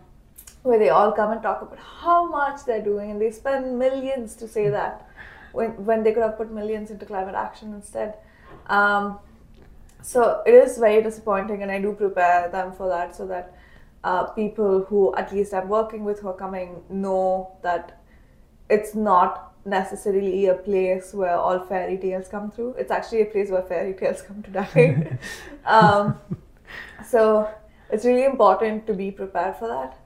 where 0.62 0.78
they 0.78 0.90
all 0.90 1.12
come 1.12 1.30
and 1.32 1.40
talk 1.42 1.62
about 1.62 1.78
how 1.78 2.26
much 2.26 2.64
they're 2.66 2.82
doing, 2.92 3.10
and 3.12 3.20
they 3.20 3.30
spend 3.30 3.78
millions 3.78 4.34
to 4.36 4.48
say 4.48 4.68
that 4.70 5.06
when 5.52 5.70
when 5.90 6.02
they 6.02 6.12
could 6.12 6.24
have 6.24 6.36
put 6.36 6.50
millions 6.50 6.90
into 6.90 7.06
climate 7.06 7.34
action 7.48 7.72
instead. 7.82 8.14
Um, 8.68 9.18
so 10.02 10.42
it 10.46 10.54
is 10.54 10.78
very 10.78 11.02
disappointing, 11.02 11.62
and 11.62 11.70
I 11.70 11.80
do 11.80 11.92
prepare 11.92 12.48
them 12.50 12.72
for 12.72 12.88
that 12.88 13.16
so 13.16 13.26
that 13.26 13.54
uh, 14.04 14.24
people 14.24 14.84
who 14.84 15.14
at 15.16 15.32
least 15.32 15.52
I'm 15.52 15.68
working 15.68 16.04
with 16.04 16.20
who 16.20 16.28
are 16.28 16.36
coming 16.36 16.82
know 16.88 17.56
that 17.62 18.00
it's 18.70 18.94
not 18.94 19.52
necessarily 19.64 20.46
a 20.46 20.54
place 20.54 21.12
where 21.12 21.36
all 21.36 21.60
fairy 21.60 21.98
tales 21.98 22.28
come 22.28 22.50
through. 22.50 22.74
It's 22.78 22.90
actually 22.90 23.22
a 23.22 23.26
place 23.26 23.50
where 23.50 23.62
fairy 23.62 23.94
tales 23.94 24.22
come 24.22 24.42
to 24.42 24.50
die. 24.50 25.18
um, 25.66 26.18
so 27.04 27.48
it's 27.90 28.04
really 28.04 28.24
important 28.24 28.86
to 28.86 28.94
be 28.94 29.10
prepared 29.10 29.56
for 29.56 29.68
that. 29.68 29.98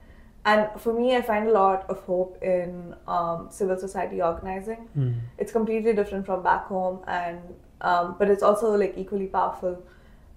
And 0.45 0.69
for 0.81 0.93
me, 0.93 1.15
I 1.15 1.23
find 1.23 1.47
a 1.49 1.53
lot 1.53 1.89
of 1.89 2.01
hope 2.01 2.43
in 2.43 2.97
um, 3.07 3.49
civil 3.51 3.77
society 3.77 4.21
organizing. 4.21 4.89
Hmm. 4.95 5.13
It's 5.39 5.53
completely 5.53 5.93
different 5.93 6.27
from 6.27 6.43
back 6.43 6.67
home, 6.67 7.05
and 7.07 7.39
um, 7.83 8.17
but 8.19 8.31
it's 8.31 8.43
also 8.43 8.75
like 8.77 8.95
equally 8.97 9.27
powerful. 9.27 9.83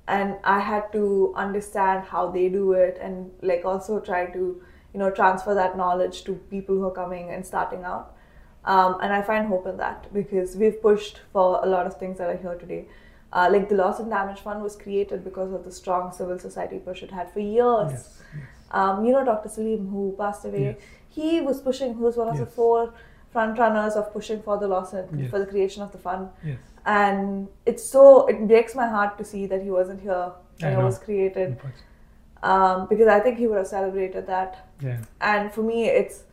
And 0.08 0.36
I 0.44 0.60
had 0.60 0.92
to 0.92 1.34
understand 1.36 2.04
how 2.06 2.30
they 2.30 2.50
do 2.50 2.74
it, 2.74 2.98
and 3.02 3.32
like 3.42 3.64
also 3.66 4.00
try 4.00 4.26
to 4.28 4.62
you 4.94 5.00
know 5.00 5.10
transfer 5.12 5.54
that 5.56 5.78
knowledge 5.78 6.24
to 6.26 6.34
people 6.52 6.76
who 6.76 6.86
are 6.86 6.92
coming 6.92 7.30
and 7.30 7.46
starting 7.46 7.84
out. 7.84 8.12
Um, 8.66 8.98
and 9.02 9.14
I 9.14 9.22
find 9.22 9.48
hope 9.48 9.68
in 9.68 9.78
that 9.78 10.12
because 10.14 10.56
we've 10.58 10.82
pushed 10.82 11.22
for 11.32 11.60
a 11.64 11.68
lot 11.68 11.86
of 11.86 11.98
things 12.00 12.18
that 12.20 12.30
are 12.30 12.38
here 12.38 12.56
today. 12.56 12.88
Uh, 13.34 13.50
like 13.52 13.68
the 13.70 13.76
Loss 13.76 14.00
and 14.00 14.10
Damage 14.10 14.40
Fund 14.40 14.64
was 14.64 14.76
created 14.76 15.24
because 15.24 15.52
of 15.52 15.64
the 15.66 15.72
strong 15.72 16.12
civil 16.12 16.40
society 16.40 16.80
push 16.80 17.04
it 17.04 17.12
had 17.12 17.32
for 17.32 17.42
years. 17.42 17.92
Yes. 17.92 18.22
yes. 18.34 18.44
Um, 18.72 19.06
you 19.06 19.12
know, 19.12 19.24
Dr. 19.26 19.50
Salim, 19.50 19.88
who 19.90 20.16
passed 20.18 20.46
away, 20.46 20.64
Yes. 20.64 20.78
he 21.10 21.42
was 21.42 21.62
pushing, 21.62 21.94
who 21.96 22.04
was 22.06 22.16
one 22.18 22.30
of 22.30 22.38
the 22.38 22.46
four 22.46 22.94
front 23.32 23.60
runners 23.60 23.96
of 23.96 24.12
pushing 24.14 24.42
for 24.42 24.58
the 24.58 24.68
loss 24.68 24.94
and 24.94 25.30
for 25.30 25.40
the 25.40 25.46
creation 25.46 25.84
of 25.84 25.92
the 25.92 25.98
fund. 25.98 26.30
And 26.86 27.48
it's 27.66 27.84
so, 27.84 28.28
it 28.28 28.48
breaks 28.48 28.76
my 28.76 28.88
heart 28.88 29.18
to 29.18 29.26
see 29.26 29.48
that 29.48 29.62
he 29.62 29.72
wasn't 29.72 30.02
here 30.02 30.32
when 30.60 30.74
I 30.74 30.80
it 30.80 30.84
was 30.84 31.00
created. 31.00 31.58
Um, 32.44 32.88
because 32.88 33.08
I 33.08 33.20
think 33.20 33.40
he 33.40 33.48
would 33.48 33.58
have 33.58 33.68
celebrated 33.68 34.28
that. 34.28 34.70
Yeah. 34.82 35.00
And 35.20 35.52
for 35.52 35.64
me, 35.64 35.86
it's 35.86 36.24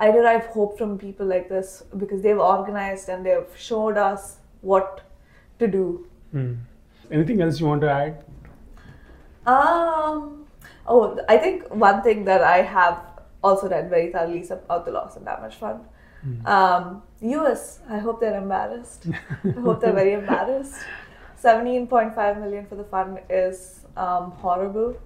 I 0.00 0.10
derive 0.10 0.46
hope 0.46 0.78
from 0.78 0.96
people 0.98 1.26
like 1.26 1.48
this 1.48 1.84
because 1.98 2.22
they've 2.22 2.38
organized 2.38 3.10
and 3.10 3.24
they've 3.24 3.46
showed 3.56 3.98
us 3.98 4.38
what 4.62 5.02
to 5.58 5.68
do. 5.68 6.06
Hmm. 6.32 6.54
Anything 7.10 7.42
else 7.42 7.60
you 7.60 7.66
want 7.66 7.82
to 7.82 7.90
add? 7.90 8.24
Um. 9.46 10.46
Oh, 10.86 11.20
I 11.28 11.36
think 11.36 11.72
one 11.72 12.02
thing 12.02 12.24
that 12.24 12.42
I 12.42 12.62
have 12.62 12.98
also 13.44 13.68
read 13.68 13.90
very 13.90 14.10
thoroughly 14.10 14.40
is 14.40 14.50
about 14.50 14.86
the 14.86 14.92
loss 14.92 15.16
and 15.16 15.24
damage 15.24 15.54
fund. 15.54 15.80
Um, 16.46 17.02
US, 17.20 17.80
I 17.88 17.98
hope 17.98 18.20
they're 18.20 18.36
embarrassed. 18.36 19.06
I 19.44 19.60
hope 19.60 19.80
they're 19.80 19.92
very 19.92 20.12
embarrassed. 20.14 20.76
17.5 21.42 22.40
million 22.40 22.66
for 22.66 22.74
the 22.74 22.84
fund 22.84 23.18
is 23.30 23.86
um, 23.96 24.30
horrible. 24.32 24.96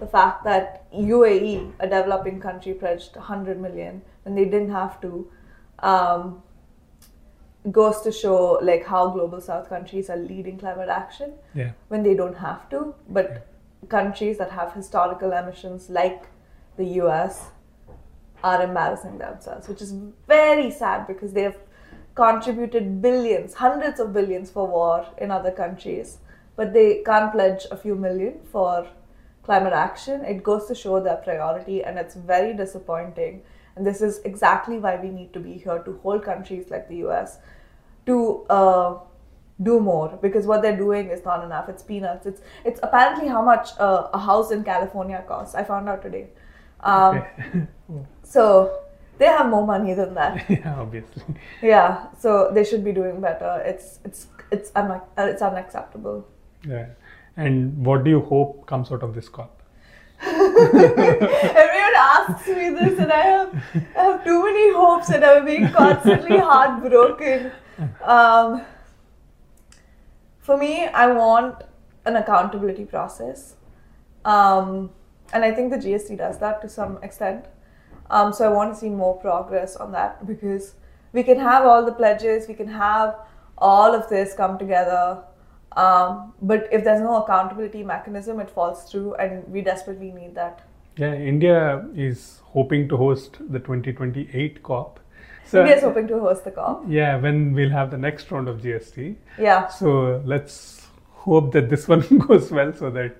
The 0.00 0.06
fact 0.06 0.42
that 0.44 0.90
UAE, 0.92 1.72
a 1.78 1.86
developing 1.86 2.40
country, 2.40 2.74
pledged 2.74 3.14
100 3.14 3.60
million 3.60 4.02
when 4.24 4.34
they 4.34 4.44
didn't 4.44 4.70
have 4.70 5.00
to, 5.02 5.30
um, 5.78 6.42
goes 7.70 8.00
to 8.02 8.12
show 8.12 8.58
like 8.62 8.84
how 8.84 9.08
global 9.10 9.40
south 9.40 9.68
countries 9.68 10.08
are 10.10 10.16
leading 10.16 10.58
climate 10.58 10.88
action 10.88 11.32
Yeah. 11.54 11.72
when 11.88 12.02
they 12.02 12.14
don't 12.14 12.36
have 12.36 12.68
to. 12.70 12.94
But 13.08 13.46
countries 13.88 14.38
that 14.38 14.50
have 14.50 14.72
historical 14.72 15.32
emissions 15.32 15.88
like 15.90 16.24
the 16.76 16.84
US 17.02 17.50
are 18.42 18.62
embarrassing 18.62 19.18
themselves, 19.18 19.68
which 19.68 19.82
is 19.82 19.94
very 20.26 20.70
sad 20.70 21.06
because 21.06 21.32
they 21.32 21.42
have 21.42 21.56
contributed 22.14 23.02
billions, 23.02 23.54
hundreds 23.54 24.00
of 24.00 24.12
billions 24.12 24.50
for 24.50 24.66
war 24.66 25.06
in 25.18 25.30
other 25.30 25.50
countries, 25.50 26.18
but 26.56 26.72
they 26.72 27.02
can't 27.04 27.32
pledge 27.32 27.66
a 27.70 27.76
few 27.76 27.94
million 27.94 28.40
for 28.50 28.86
climate 29.42 29.72
action. 29.72 30.24
It 30.24 30.42
goes 30.42 30.66
to 30.66 30.74
show 30.74 31.00
their 31.00 31.16
priority, 31.16 31.84
and 31.84 31.98
it's 31.98 32.14
very 32.14 32.54
disappointing. 32.54 33.42
And 33.76 33.86
this 33.86 34.00
is 34.00 34.20
exactly 34.24 34.78
why 34.78 34.96
we 34.96 35.10
need 35.10 35.32
to 35.34 35.40
be 35.40 35.52
here 35.54 35.78
to 35.80 36.00
hold 36.02 36.24
countries 36.24 36.70
like 36.70 36.88
the 36.88 36.96
US 37.08 37.38
to 38.06 38.46
uh, 38.48 38.98
do 39.62 39.80
more 39.80 40.18
because 40.22 40.46
what 40.46 40.62
they're 40.62 40.76
doing 40.76 41.08
is 41.08 41.24
not 41.24 41.44
enough. 41.44 41.68
It's 41.68 41.82
peanuts. 41.82 42.26
It's 42.26 42.40
it's 42.64 42.80
apparently 42.82 43.28
how 43.28 43.42
much 43.42 43.70
uh, 43.78 44.08
a 44.12 44.18
house 44.18 44.50
in 44.50 44.64
California 44.64 45.22
costs. 45.28 45.54
I 45.54 45.64
found 45.64 45.88
out 45.88 46.02
today. 46.02 46.28
Um, 46.80 47.18
Okay. 47.18 47.66
So 48.26 48.80
they 49.18 49.26
have 49.26 49.48
more 49.48 49.66
money 49.66 49.94
than 49.94 50.14
that. 50.14 50.44
yeah, 50.50 50.74
obviously. 50.78 51.22
yeah. 51.62 52.06
So 52.18 52.50
they 52.52 52.64
should 52.64 52.84
be 52.84 52.92
doing 52.92 53.20
better. 53.20 53.62
It's 53.64 54.00
it's 54.04 54.26
it's 54.50 54.72
un- 54.74 55.00
it's 55.16 55.42
unacceptable. 55.42 56.26
Yeah. 56.66 56.86
And 57.36 57.84
what 57.84 58.04
do 58.04 58.10
you 58.10 58.20
hope 58.20 58.66
comes 58.66 58.90
out 58.90 59.02
of 59.02 59.14
this 59.14 59.28
COP? 59.28 59.52
Everyone 60.22 61.96
asks 61.96 62.48
me 62.48 62.70
this, 62.70 62.98
and 62.98 63.12
I 63.12 63.22
have 63.22 63.62
I 63.96 64.02
have 64.02 64.24
too 64.24 64.42
many 64.44 64.72
hopes, 64.74 65.10
and 65.10 65.24
I'm 65.24 65.44
being 65.44 65.70
constantly 65.70 66.38
heartbroken. 66.50 67.52
Um, 68.02 68.62
for 70.40 70.56
me, 70.56 70.86
I 70.86 71.06
want 71.08 71.62
an 72.06 72.16
accountability 72.16 72.86
process, 72.86 73.56
um, 74.24 74.90
and 75.34 75.44
I 75.44 75.52
think 75.52 75.70
the 75.70 75.76
GST 75.78 76.16
does 76.16 76.38
that 76.38 76.62
to 76.62 76.68
some 76.68 76.98
extent. 77.02 77.44
Um, 78.10 78.32
so 78.32 78.48
I 78.50 78.52
want 78.52 78.74
to 78.74 78.78
see 78.78 78.88
more 78.88 79.16
progress 79.16 79.76
on 79.76 79.92
that 79.92 80.26
because 80.26 80.74
we 81.12 81.22
can 81.22 81.38
have 81.38 81.64
all 81.64 81.84
the 81.84 81.92
pledges, 81.92 82.46
we 82.48 82.54
can 82.54 82.68
have 82.68 83.16
all 83.58 83.94
of 83.94 84.08
this 84.08 84.34
come 84.34 84.58
together. 84.58 85.22
Um, 85.76 86.32
but 86.40 86.68
if 86.72 86.84
there's 86.84 87.00
no 87.00 87.22
accountability 87.22 87.82
mechanism, 87.82 88.40
it 88.40 88.50
falls 88.50 88.90
through, 88.90 89.14
and 89.16 89.46
we 89.48 89.60
desperately 89.60 90.10
need 90.10 90.34
that. 90.34 90.62
Yeah, 90.96 91.14
India 91.14 91.86
is 91.94 92.40
hoping 92.44 92.88
to 92.88 92.96
host 92.96 93.36
the 93.50 93.58
2028 93.58 94.62
COP. 94.62 95.00
So, 95.44 95.60
India 95.60 95.76
is 95.76 95.82
hoping 95.82 96.08
to 96.08 96.18
host 96.18 96.44
the 96.44 96.50
COP. 96.50 96.84
yeah, 96.88 97.16
when 97.18 97.52
we'll 97.52 97.70
have 97.70 97.90
the 97.90 97.98
next 97.98 98.30
round 98.30 98.48
of 98.48 98.62
GST. 98.62 99.16
Yeah. 99.38 99.68
So 99.68 100.22
let's 100.24 100.86
hope 101.12 101.52
that 101.52 101.68
this 101.68 101.86
one 101.94 102.00
goes 102.18 102.50
well 102.50 102.72
so 102.72 102.90
that 102.90 103.16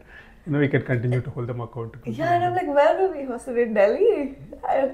you 0.46 0.52
know 0.52 0.59
we 0.61 0.68
can 0.68 0.82
continue 0.82 1.20
to 1.20 1.30
hold 1.30 1.48
them 1.48 1.61
accountable. 1.61 2.12
Yeah, 2.12 2.32
and 2.35 2.44
I'm 2.44 2.54
like, 2.54 2.68
where 2.68 2.96
will 2.98 3.12
we 3.18 3.24
host 3.24 3.48
it 3.48 3.59
in 3.59 3.74
Delhi? 3.74 4.37
I, 4.68 4.90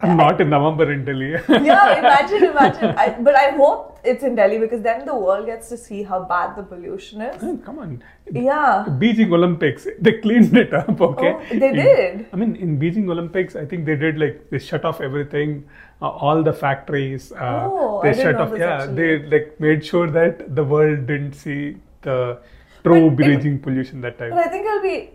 I'm 0.00 0.16
not 0.16 0.40
in 0.40 0.50
November 0.50 0.92
in 0.92 1.04
Delhi. 1.04 1.30
yeah, 1.48 1.98
imagine, 1.98 2.44
imagine. 2.50 2.90
I, 2.98 3.10
but 3.20 3.34
I 3.36 3.50
hope 3.50 4.00
it's 4.04 4.22
in 4.24 4.34
Delhi 4.34 4.58
because 4.58 4.82
then 4.82 5.04
the 5.06 5.14
world 5.14 5.46
gets 5.46 5.68
to 5.70 5.76
see 5.76 6.02
how 6.02 6.24
bad 6.24 6.56
the 6.56 6.62
pollution 6.64 7.20
is. 7.20 7.42
Oh, 7.42 7.56
Come 7.64 7.78
on. 7.78 8.02
Yeah. 8.32 8.84
Beijing 8.88 9.32
Olympics, 9.32 9.86
they 10.00 10.14
cleaned 10.20 10.56
it 10.56 10.74
up, 10.74 11.00
okay? 11.00 11.32
Oh, 11.36 11.42
they 11.50 11.68
In- 11.68 11.74
did? 11.76 12.26
I 12.32 12.36
mean, 12.36 12.56
in 12.56 12.78
Beijing 12.78 13.08
Olympics, 13.10 13.54
I 13.56 13.64
think 13.64 13.86
they 13.86 13.96
did 13.96 14.18
like, 14.18 14.50
they 14.50 14.58
shut 14.58 14.84
off 14.84 15.00
everything, 15.00 15.64
uh, 16.02 16.08
all 16.08 16.42
the 16.42 16.52
factories. 16.52 17.30
Uh, 17.32 17.68
Oh, 17.70 18.02
they 18.02 18.10
I 18.10 18.12
didn't 18.12 18.24
shut 18.26 18.34
know 18.36 18.42
off, 18.42 18.50
this 18.50 18.60
yeah, 18.60 18.82
actually. 18.82 18.94
they 18.94 19.26
like 19.36 19.60
made 19.60 19.84
sure 19.84 20.10
that 20.10 20.54
the 20.56 20.64
world 20.64 21.06
didn't 21.06 21.32
see 21.34 21.76
the 22.02 22.38
true 22.84 23.08
it- 23.10 23.62
pollution 23.62 24.00
that 24.02 24.18
time. 24.18 24.30
But 24.30 24.38
I 24.46 24.48
think 24.48 24.66
it'll 24.66 24.82
be, 24.82 25.10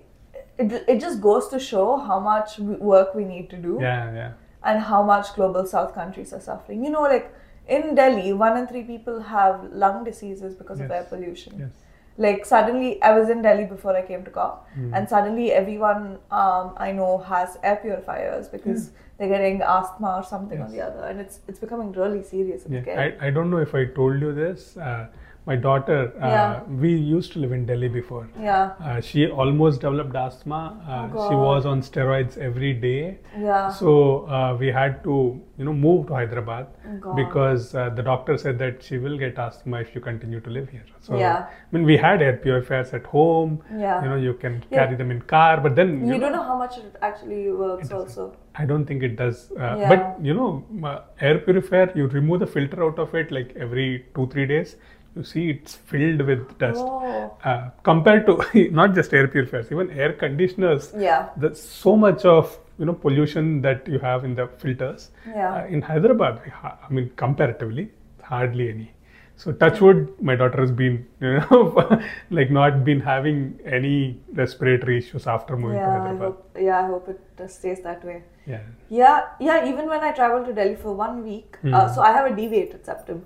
it, 0.58 0.84
it 0.88 0.99
just 1.02 1.21
goes 1.21 1.47
to 1.49 1.60
show 1.60 1.97
how 1.97 2.19
much 2.19 2.60
work 2.60 3.15
we 3.15 3.23
need 3.26 3.49
to 3.52 3.58
do 3.58 3.78
Yeah, 3.82 4.13
yeah. 4.13 4.32
and 4.63 4.80
how 4.82 5.04
much 5.04 5.34
global 5.36 5.65
south 5.65 5.93
countries 5.95 6.34
are 6.34 6.41
suffering. 6.41 6.84
You 6.84 6.91
know, 6.91 7.02
like 7.04 7.34
in 7.67 7.95
Delhi, 7.95 8.34
one 8.34 8.58
in 8.58 8.67
three 8.67 8.84
people 8.84 9.19
have 9.21 9.71
lung 9.71 10.04
diseases 10.04 10.56
because 10.56 10.80
of 10.80 10.91
air 10.91 11.06
pollution. 11.15 11.54
Yes. 11.65 11.71
like 12.23 12.41
suddenly 12.47 12.89
i 13.08 13.12
was 13.17 13.30
in 13.34 13.39
delhi 13.43 13.63
before 13.69 13.93
i 13.99 14.02
came 14.08 14.26
to 14.26 14.32
cop 14.34 14.58
Hmm. 14.73 14.89
and 14.97 15.10
suddenly 15.13 15.45
everyone 15.60 16.04
um, 16.39 16.67
i 16.88 16.89
know 16.97 17.08
has 17.30 17.56
air 17.69 17.78
purifiers 17.86 18.49
because 18.52 18.84
they're 19.17 19.32
getting 19.32 19.63
asthma 19.76 20.12
or 20.19 20.26
something 20.34 20.62
or 20.65 20.67
the 20.76 20.82
other 20.88 21.08
and 21.13 21.23
it's 21.23 21.39
it's 21.54 21.63
becoming 21.63 21.89
really 22.02 22.21
serious 22.34 22.67
Yeah. 22.76 22.91
I, 23.06 23.08
I 23.30 23.32
don't 23.38 23.49
know 23.56 23.62
if 23.69 23.73
I 23.80 23.82
told 23.99 24.21
you 24.28 24.30
this. 24.41 24.67
Uh, 24.89 25.08
my 25.45 25.56
daughter, 25.63 25.97
uh, 26.21 26.27
Yeah. 26.34 26.60
we 26.84 26.89
used 27.13 27.34
to 27.34 27.39
live 27.43 27.53
in 27.56 27.65
Delhi 27.69 27.88
before. 27.95 28.25
yeah 28.43 28.91
Uh, 28.91 28.99
she 29.08 29.23
almost 29.43 29.82
developed 29.86 30.15
asthma. 30.25 30.60
Uh, 30.88 30.99
Oh, 31.13 31.25
she 31.29 31.36
was 31.45 31.65
on 31.71 31.82
steroids 31.88 32.38
every 32.49 32.71
day. 32.86 33.17
yeah 33.47 33.67
So 33.79 33.95
uh, 34.38 34.56
we 34.62 34.69
had 34.77 34.95
to, 35.08 35.15
you 35.58 35.65
know, 35.69 35.73
move 35.73 36.08
to 36.08 36.13
Hyderabad 36.19 36.67
Oh, 36.91 36.95
God. 37.08 37.15
because 37.21 37.65
uh, 37.75 37.89
the 37.97 38.06
doctor 38.12 38.38
said 38.45 38.58
that 38.63 38.82
she 38.89 38.97
will 39.08 39.17
get 39.25 39.38
asthma 39.47 39.82
if 39.88 39.93
you 39.95 40.01
continue 40.08 40.39
to 40.47 40.53
live 40.60 40.69
here. 40.77 40.86
So 41.10 41.17
Yeah. 41.23 41.36
I 41.49 41.75
mean, 41.75 41.84
we 41.91 41.97
had 42.06 42.21
air 42.29 42.38
purifiers 42.47 42.93
at 43.01 43.06
home. 43.17 43.60
Yeah. 43.84 44.01
You 44.03 44.10
know, 44.13 44.21
you 44.29 44.34
can 44.45 44.56
Yeah. 44.62 44.79
carry 44.79 44.95
them 45.03 45.12
in 45.17 45.21
car, 45.36 45.51
but 45.67 45.75
then 45.82 45.93
you 46.13 46.21
don't 46.23 46.36
know 46.39 46.47
how 46.53 46.58
much 46.63 46.77
it 46.86 46.95
actually 47.12 47.43
works 47.65 47.91
also 47.99 48.32
I 48.62 48.65
don't 48.69 48.86
think 48.89 49.03
it 49.12 49.13
does. 49.19 49.38
Uh, 49.51 49.75
Yeah. 49.84 49.91
But 49.91 50.25
you 50.32 50.34
know, 50.39 50.49
uh, 50.89 50.97
air 51.29 51.38
purifier, 51.45 51.86
you 51.99 52.08
remove 52.17 52.39
the 52.47 52.51
filter 52.58 52.84
out 52.88 52.99
of 53.08 53.15
it 53.21 53.32
like 53.41 53.56
every 53.67 53.88
two 54.17 54.25
three 54.34 54.45
days. 54.56 54.75
You 55.15 55.23
see, 55.23 55.49
it's 55.52 55.76
filled 55.76 56.21
with 56.21 56.58
dust. 56.58 56.82
Oh. 56.84 57.38
Uh, 57.43 57.69
compared 57.84 58.26
to 58.28 58.69
not 58.71 58.95
just 58.95 59.13
air 59.13 59.28
purifiers, 59.28 59.71
even 59.71 59.91
air 59.91 60.13
conditioners. 60.13 60.91
Yeah. 60.97 61.30
There's 61.38 61.62
so 61.62 61.95
much 61.95 62.26
of 62.26 62.58
you 62.80 62.86
know 62.86 62.93
pollution 62.93 63.62
that 63.62 63.88
you 63.88 63.99
have 63.99 64.23
in 64.26 64.34
the 64.36 64.47
filters. 64.58 65.12
Yeah. 65.28 65.54
Uh, 65.54 65.65
in 65.67 65.82
Hyderabad, 65.82 66.41
I 66.63 66.91
mean, 66.91 67.12
comparatively, 67.15 67.91
hardly 68.23 68.69
any. 68.69 68.91
So 69.36 69.52
touchwood, 69.52 70.10
my 70.21 70.36
daughter 70.36 70.60
has 70.62 70.71
been, 70.71 71.06
you 71.19 71.39
know, 71.39 72.02
like 72.30 72.49
not 72.52 72.84
been 72.86 72.99
having 72.99 73.60
any 73.65 74.19
respiratory 74.34 74.97
issues 74.99 75.26
after 75.26 75.58
moving 75.58 75.78
to 75.80 75.84
yeah 75.84 75.89
i 75.89 75.99
Hyderabad. 75.99 76.21
hope 76.28 76.58
yeah 76.67 76.80
i 76.82 76.86
hope 76.88 77.08
it 77.10 77.49
stays 77.52 77.82
that 77.88 78.06
way 78.10 78.21
Yeah. 78.45 78.62
Yeah, 78.89 79.21
yeah. 79.39 79.67
Even 79.69 79.88
when 79.89 80.02
I 80.08 80.12
travel 80.12 80.45
to 80.45 80.54
Delhi 80.54 80.76
for 80.76 80.93
one 81.02 81.23
week, 81.23 81.58
uh, 81.63 81.88
Hmm. 81.88 81.93
so 81.95 82.02
I 82.08 82.12
have 82.15 82.26
a 82.32 82.36
deviated 82.39 82.86
septum. 82.89 83.19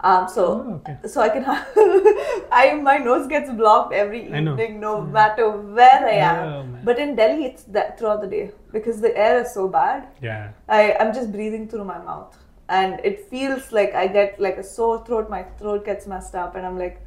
Um, 0.00 0.28
so, 0.28 0.44
Oh, 0.46 0.74
okay. 0.74 0.96
so 1.08 1.20
I 1.20 1.28
can 1.28 1.42
have, 1.42 1.66
I 2.52 2.78
my 2.80 2.98
nose 2.98 3.26
gets 3.26 3.50
blocked 3.50 3.92
every 3.92 4.26
evening, 4.26 4.78
no 4.80 5.00
matter 5.00 5.50
where 5.50 6.06
I 6.06 6.12
am. 6.26 6.48
Oh, 6.48 6.78
but 6.84 6.98
in 7.00 7.16
Delhi, 7.16 7.46
it's 7.46 7.64
that 7.64 7.98
throughout 7.98 8.20
the 8.20 8.28
day 8.28 8.52
because 8.72 9.00
the 9.00 9.16
air 9.16 9.40
is 9.42 9.52
so 9.52 9.66
bad. 9.68 10.06
Yeah. 10.22 10.50
I 10.68 10.94
I'm 11.00 11.12
just 11.12 11.32
breathing 11.32 11.66
through 11.68 11.84
my 11.84 11.98
mouth, 11.98 12.36
and 12.68 13.00
it 13.04 13.24
feels 13.28 13.72
like 13.72 13.94
I 13.94 14.06
get 14.06 14.38
like 14.40 14.56
a 14.56 14.62
sore 14.62 15.04
throat. 15.04 15.28
My 15.28 15.42
throat 15.58 15.84
gets 15.84 16.06
messed 16.06 16.36
up, 16.36 16.54
and 16.54 16.64
I'm 16.64 16.78
like, 16.78 17.00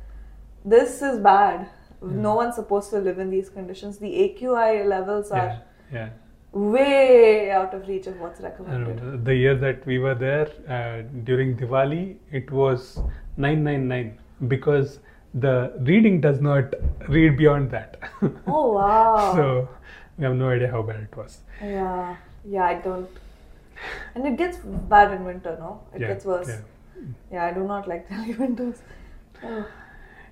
this 0.66 1.02
is 1.02 1.20
bad. 1.20 1.70
No 2.02 2.34
one's 2.36 2.56
supposed 2.56 2.90
to 2.90 3.00
live 3.00 3.20
in 3.20 3.30
these 3.30 3.48
conditions. 3.50 4.00
The 4.00 4.12
AQI 4.26 4.86
levels 4.86 5.32
are 5.32 5.38
Yeah. 5.38 5.60
Yeah. 5.94 6.10
Way 6.54 7.50
out 7.52 7.74
of 7.74 7.88
reach 7.88 8.08
of 8.08 8.20
what's 8.20 8.42
recommended. 8.42 9.24
the 9.26 9.34
year 9.36 9.56
that 9.56 9.86
we 9.86 10.00
were 10.00 10.16
there 10.16 10.50
uh, 10.68 11.02
during 11.24 11.56
Diwali, 11.58 12.18
it 12.32 12.52
was 12.52 13.00
999 13.38 14.18
because 14.48 15.00
the 15.34 15.72
reading 15.82 16.20
does 16.20 16.42
not 16.42 16.74
read 17.08 17.38
beyond 17.38 17.72
that. 17.72 17.98
Oh 18.48 18.74
wow! 18.74 19.34
so 19.36 19.70
we 20.18 20.26
have 20.26 20.36
no 20.36 20.50
idea 20.50 20.70
how 20.70 20.82
bad 20.82 21.02
it 21.10 21.16
was. 21.16 21.40
Yeah, 21.62 22.18
yeah, 22.46 22.66
I 22.66 22.74
don't. 22.76 23.10
And 24.16 24.28
it 24.28 24.36
gets 24.38 24.58
bad 24.58 25.14
in 25.14 25.24
winter, 25.24 25.56
no? 25.60 25.82
It 25.96 26.02
Yeah, 26.02 26.08
gets 26.08 26.26
worse. 26.26 26.50
yeah. 26.50 26.62
Yeah. 27.32 27.46
I 27.46 27.54
do 27.54 27.64
not 27.64 27.88
like 27.88 28.10
Delhi 28.10 28.36
winters. 28.36 28.82
Oh. 29.44 29.66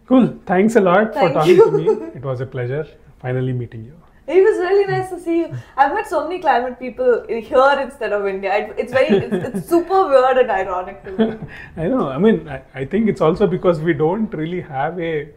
Cool. 0.05 0.37
Thanks 0.45 0.75
a 0.75 0.81
lot 0.81 1.13
for 1.13 1.29
talking 1.33 1.55
you. 1.55 1.65
to 1.65 1.71
me. 1.71 1.87
It 2.15 2.23
was 2.23 2.41
a 2.41 2.45
pleasure 2.45 2.85
finally 3.19 3.53
meeting 3.53 3.85
you. 3.85 3.95
It 4.29 4.43
was 4.43 4.59
really 4.59 4.85
nice 4.85 5.09
to 5.09 5.19
see 5.19 5.39
you. 5.39 5.53
I've 5.75 5.91
met 5.91 6.07
so 6.07 6.23
many 6.27 6.39
climate 6.39 6.77
people 6.77 7.25
here 7.27 7.79
instead 7.81 8.13
of 8.13 8.27
India. 8.27 8.73
It's 8.77 8.93
very, 8.93 9.07
it's, 9.07 9.57
it's 9.57 9.69
super 9.73 10.07
weird 10.07 10.37
and 10.37 10.51
ironic 10.51 11.03
to 11.05 11.11
me. 11.11 11.37
I 11.75 11.87
know. 11.87 12.07
I 12.09 12.19
mean, 12.19 12.47
I, 12.47 12.61
I 12.75 12.85
think 12.85 13.09
it's 13.09 13.21
also 13.21 13.47
because 13.47 13.79
we 13.79 13.93
don't 13.93 14.31
really 14.31 14.61
have 14.61 14.99
a 14.99 15.29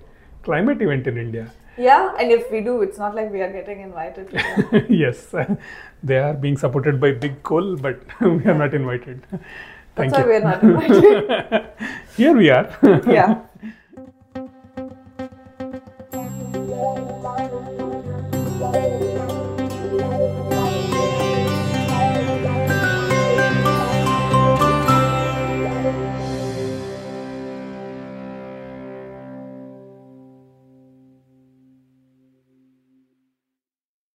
climate 0.42 0.83
event 0.83 1.07
in 1.07 1.16
India. 1.16 1.50
Yeah, 1.78 2.14
and 2.20 2.31
if 2.31 2.50
we 2.50 2.61
do, 2.61 2.83
it's 2.83 2.98
not 2.98 3.14
like 3.14 3.33
we 3.33 3.40
are 3.40 3.50
getting 3.50 3.81
invited 3.81 4.28
yes, 4.90 5.35
they 6.02 6.18
are 6.18 6.35
being 6.35 6.59
supported 6.59 7.00
by 7.00 7.12
big 7.12 7.42
coal, 7.42 7.76
but 7.76 7.98
we 8.20 8.44
are 8.44 8.55
not 8.55 8.74
invited. 8.74 9.22
Thank 9.96 10.12
That's 10.12 10.12
why 10.12 10.20
you. 10.20 10.26
we're 10.26 10.40
not 10.40 10.62
invited. 10.62 11.64
Here 12.14 12.37
we 12.37 12.50
are. 12.50 12.78
yeah. 13.07 13.40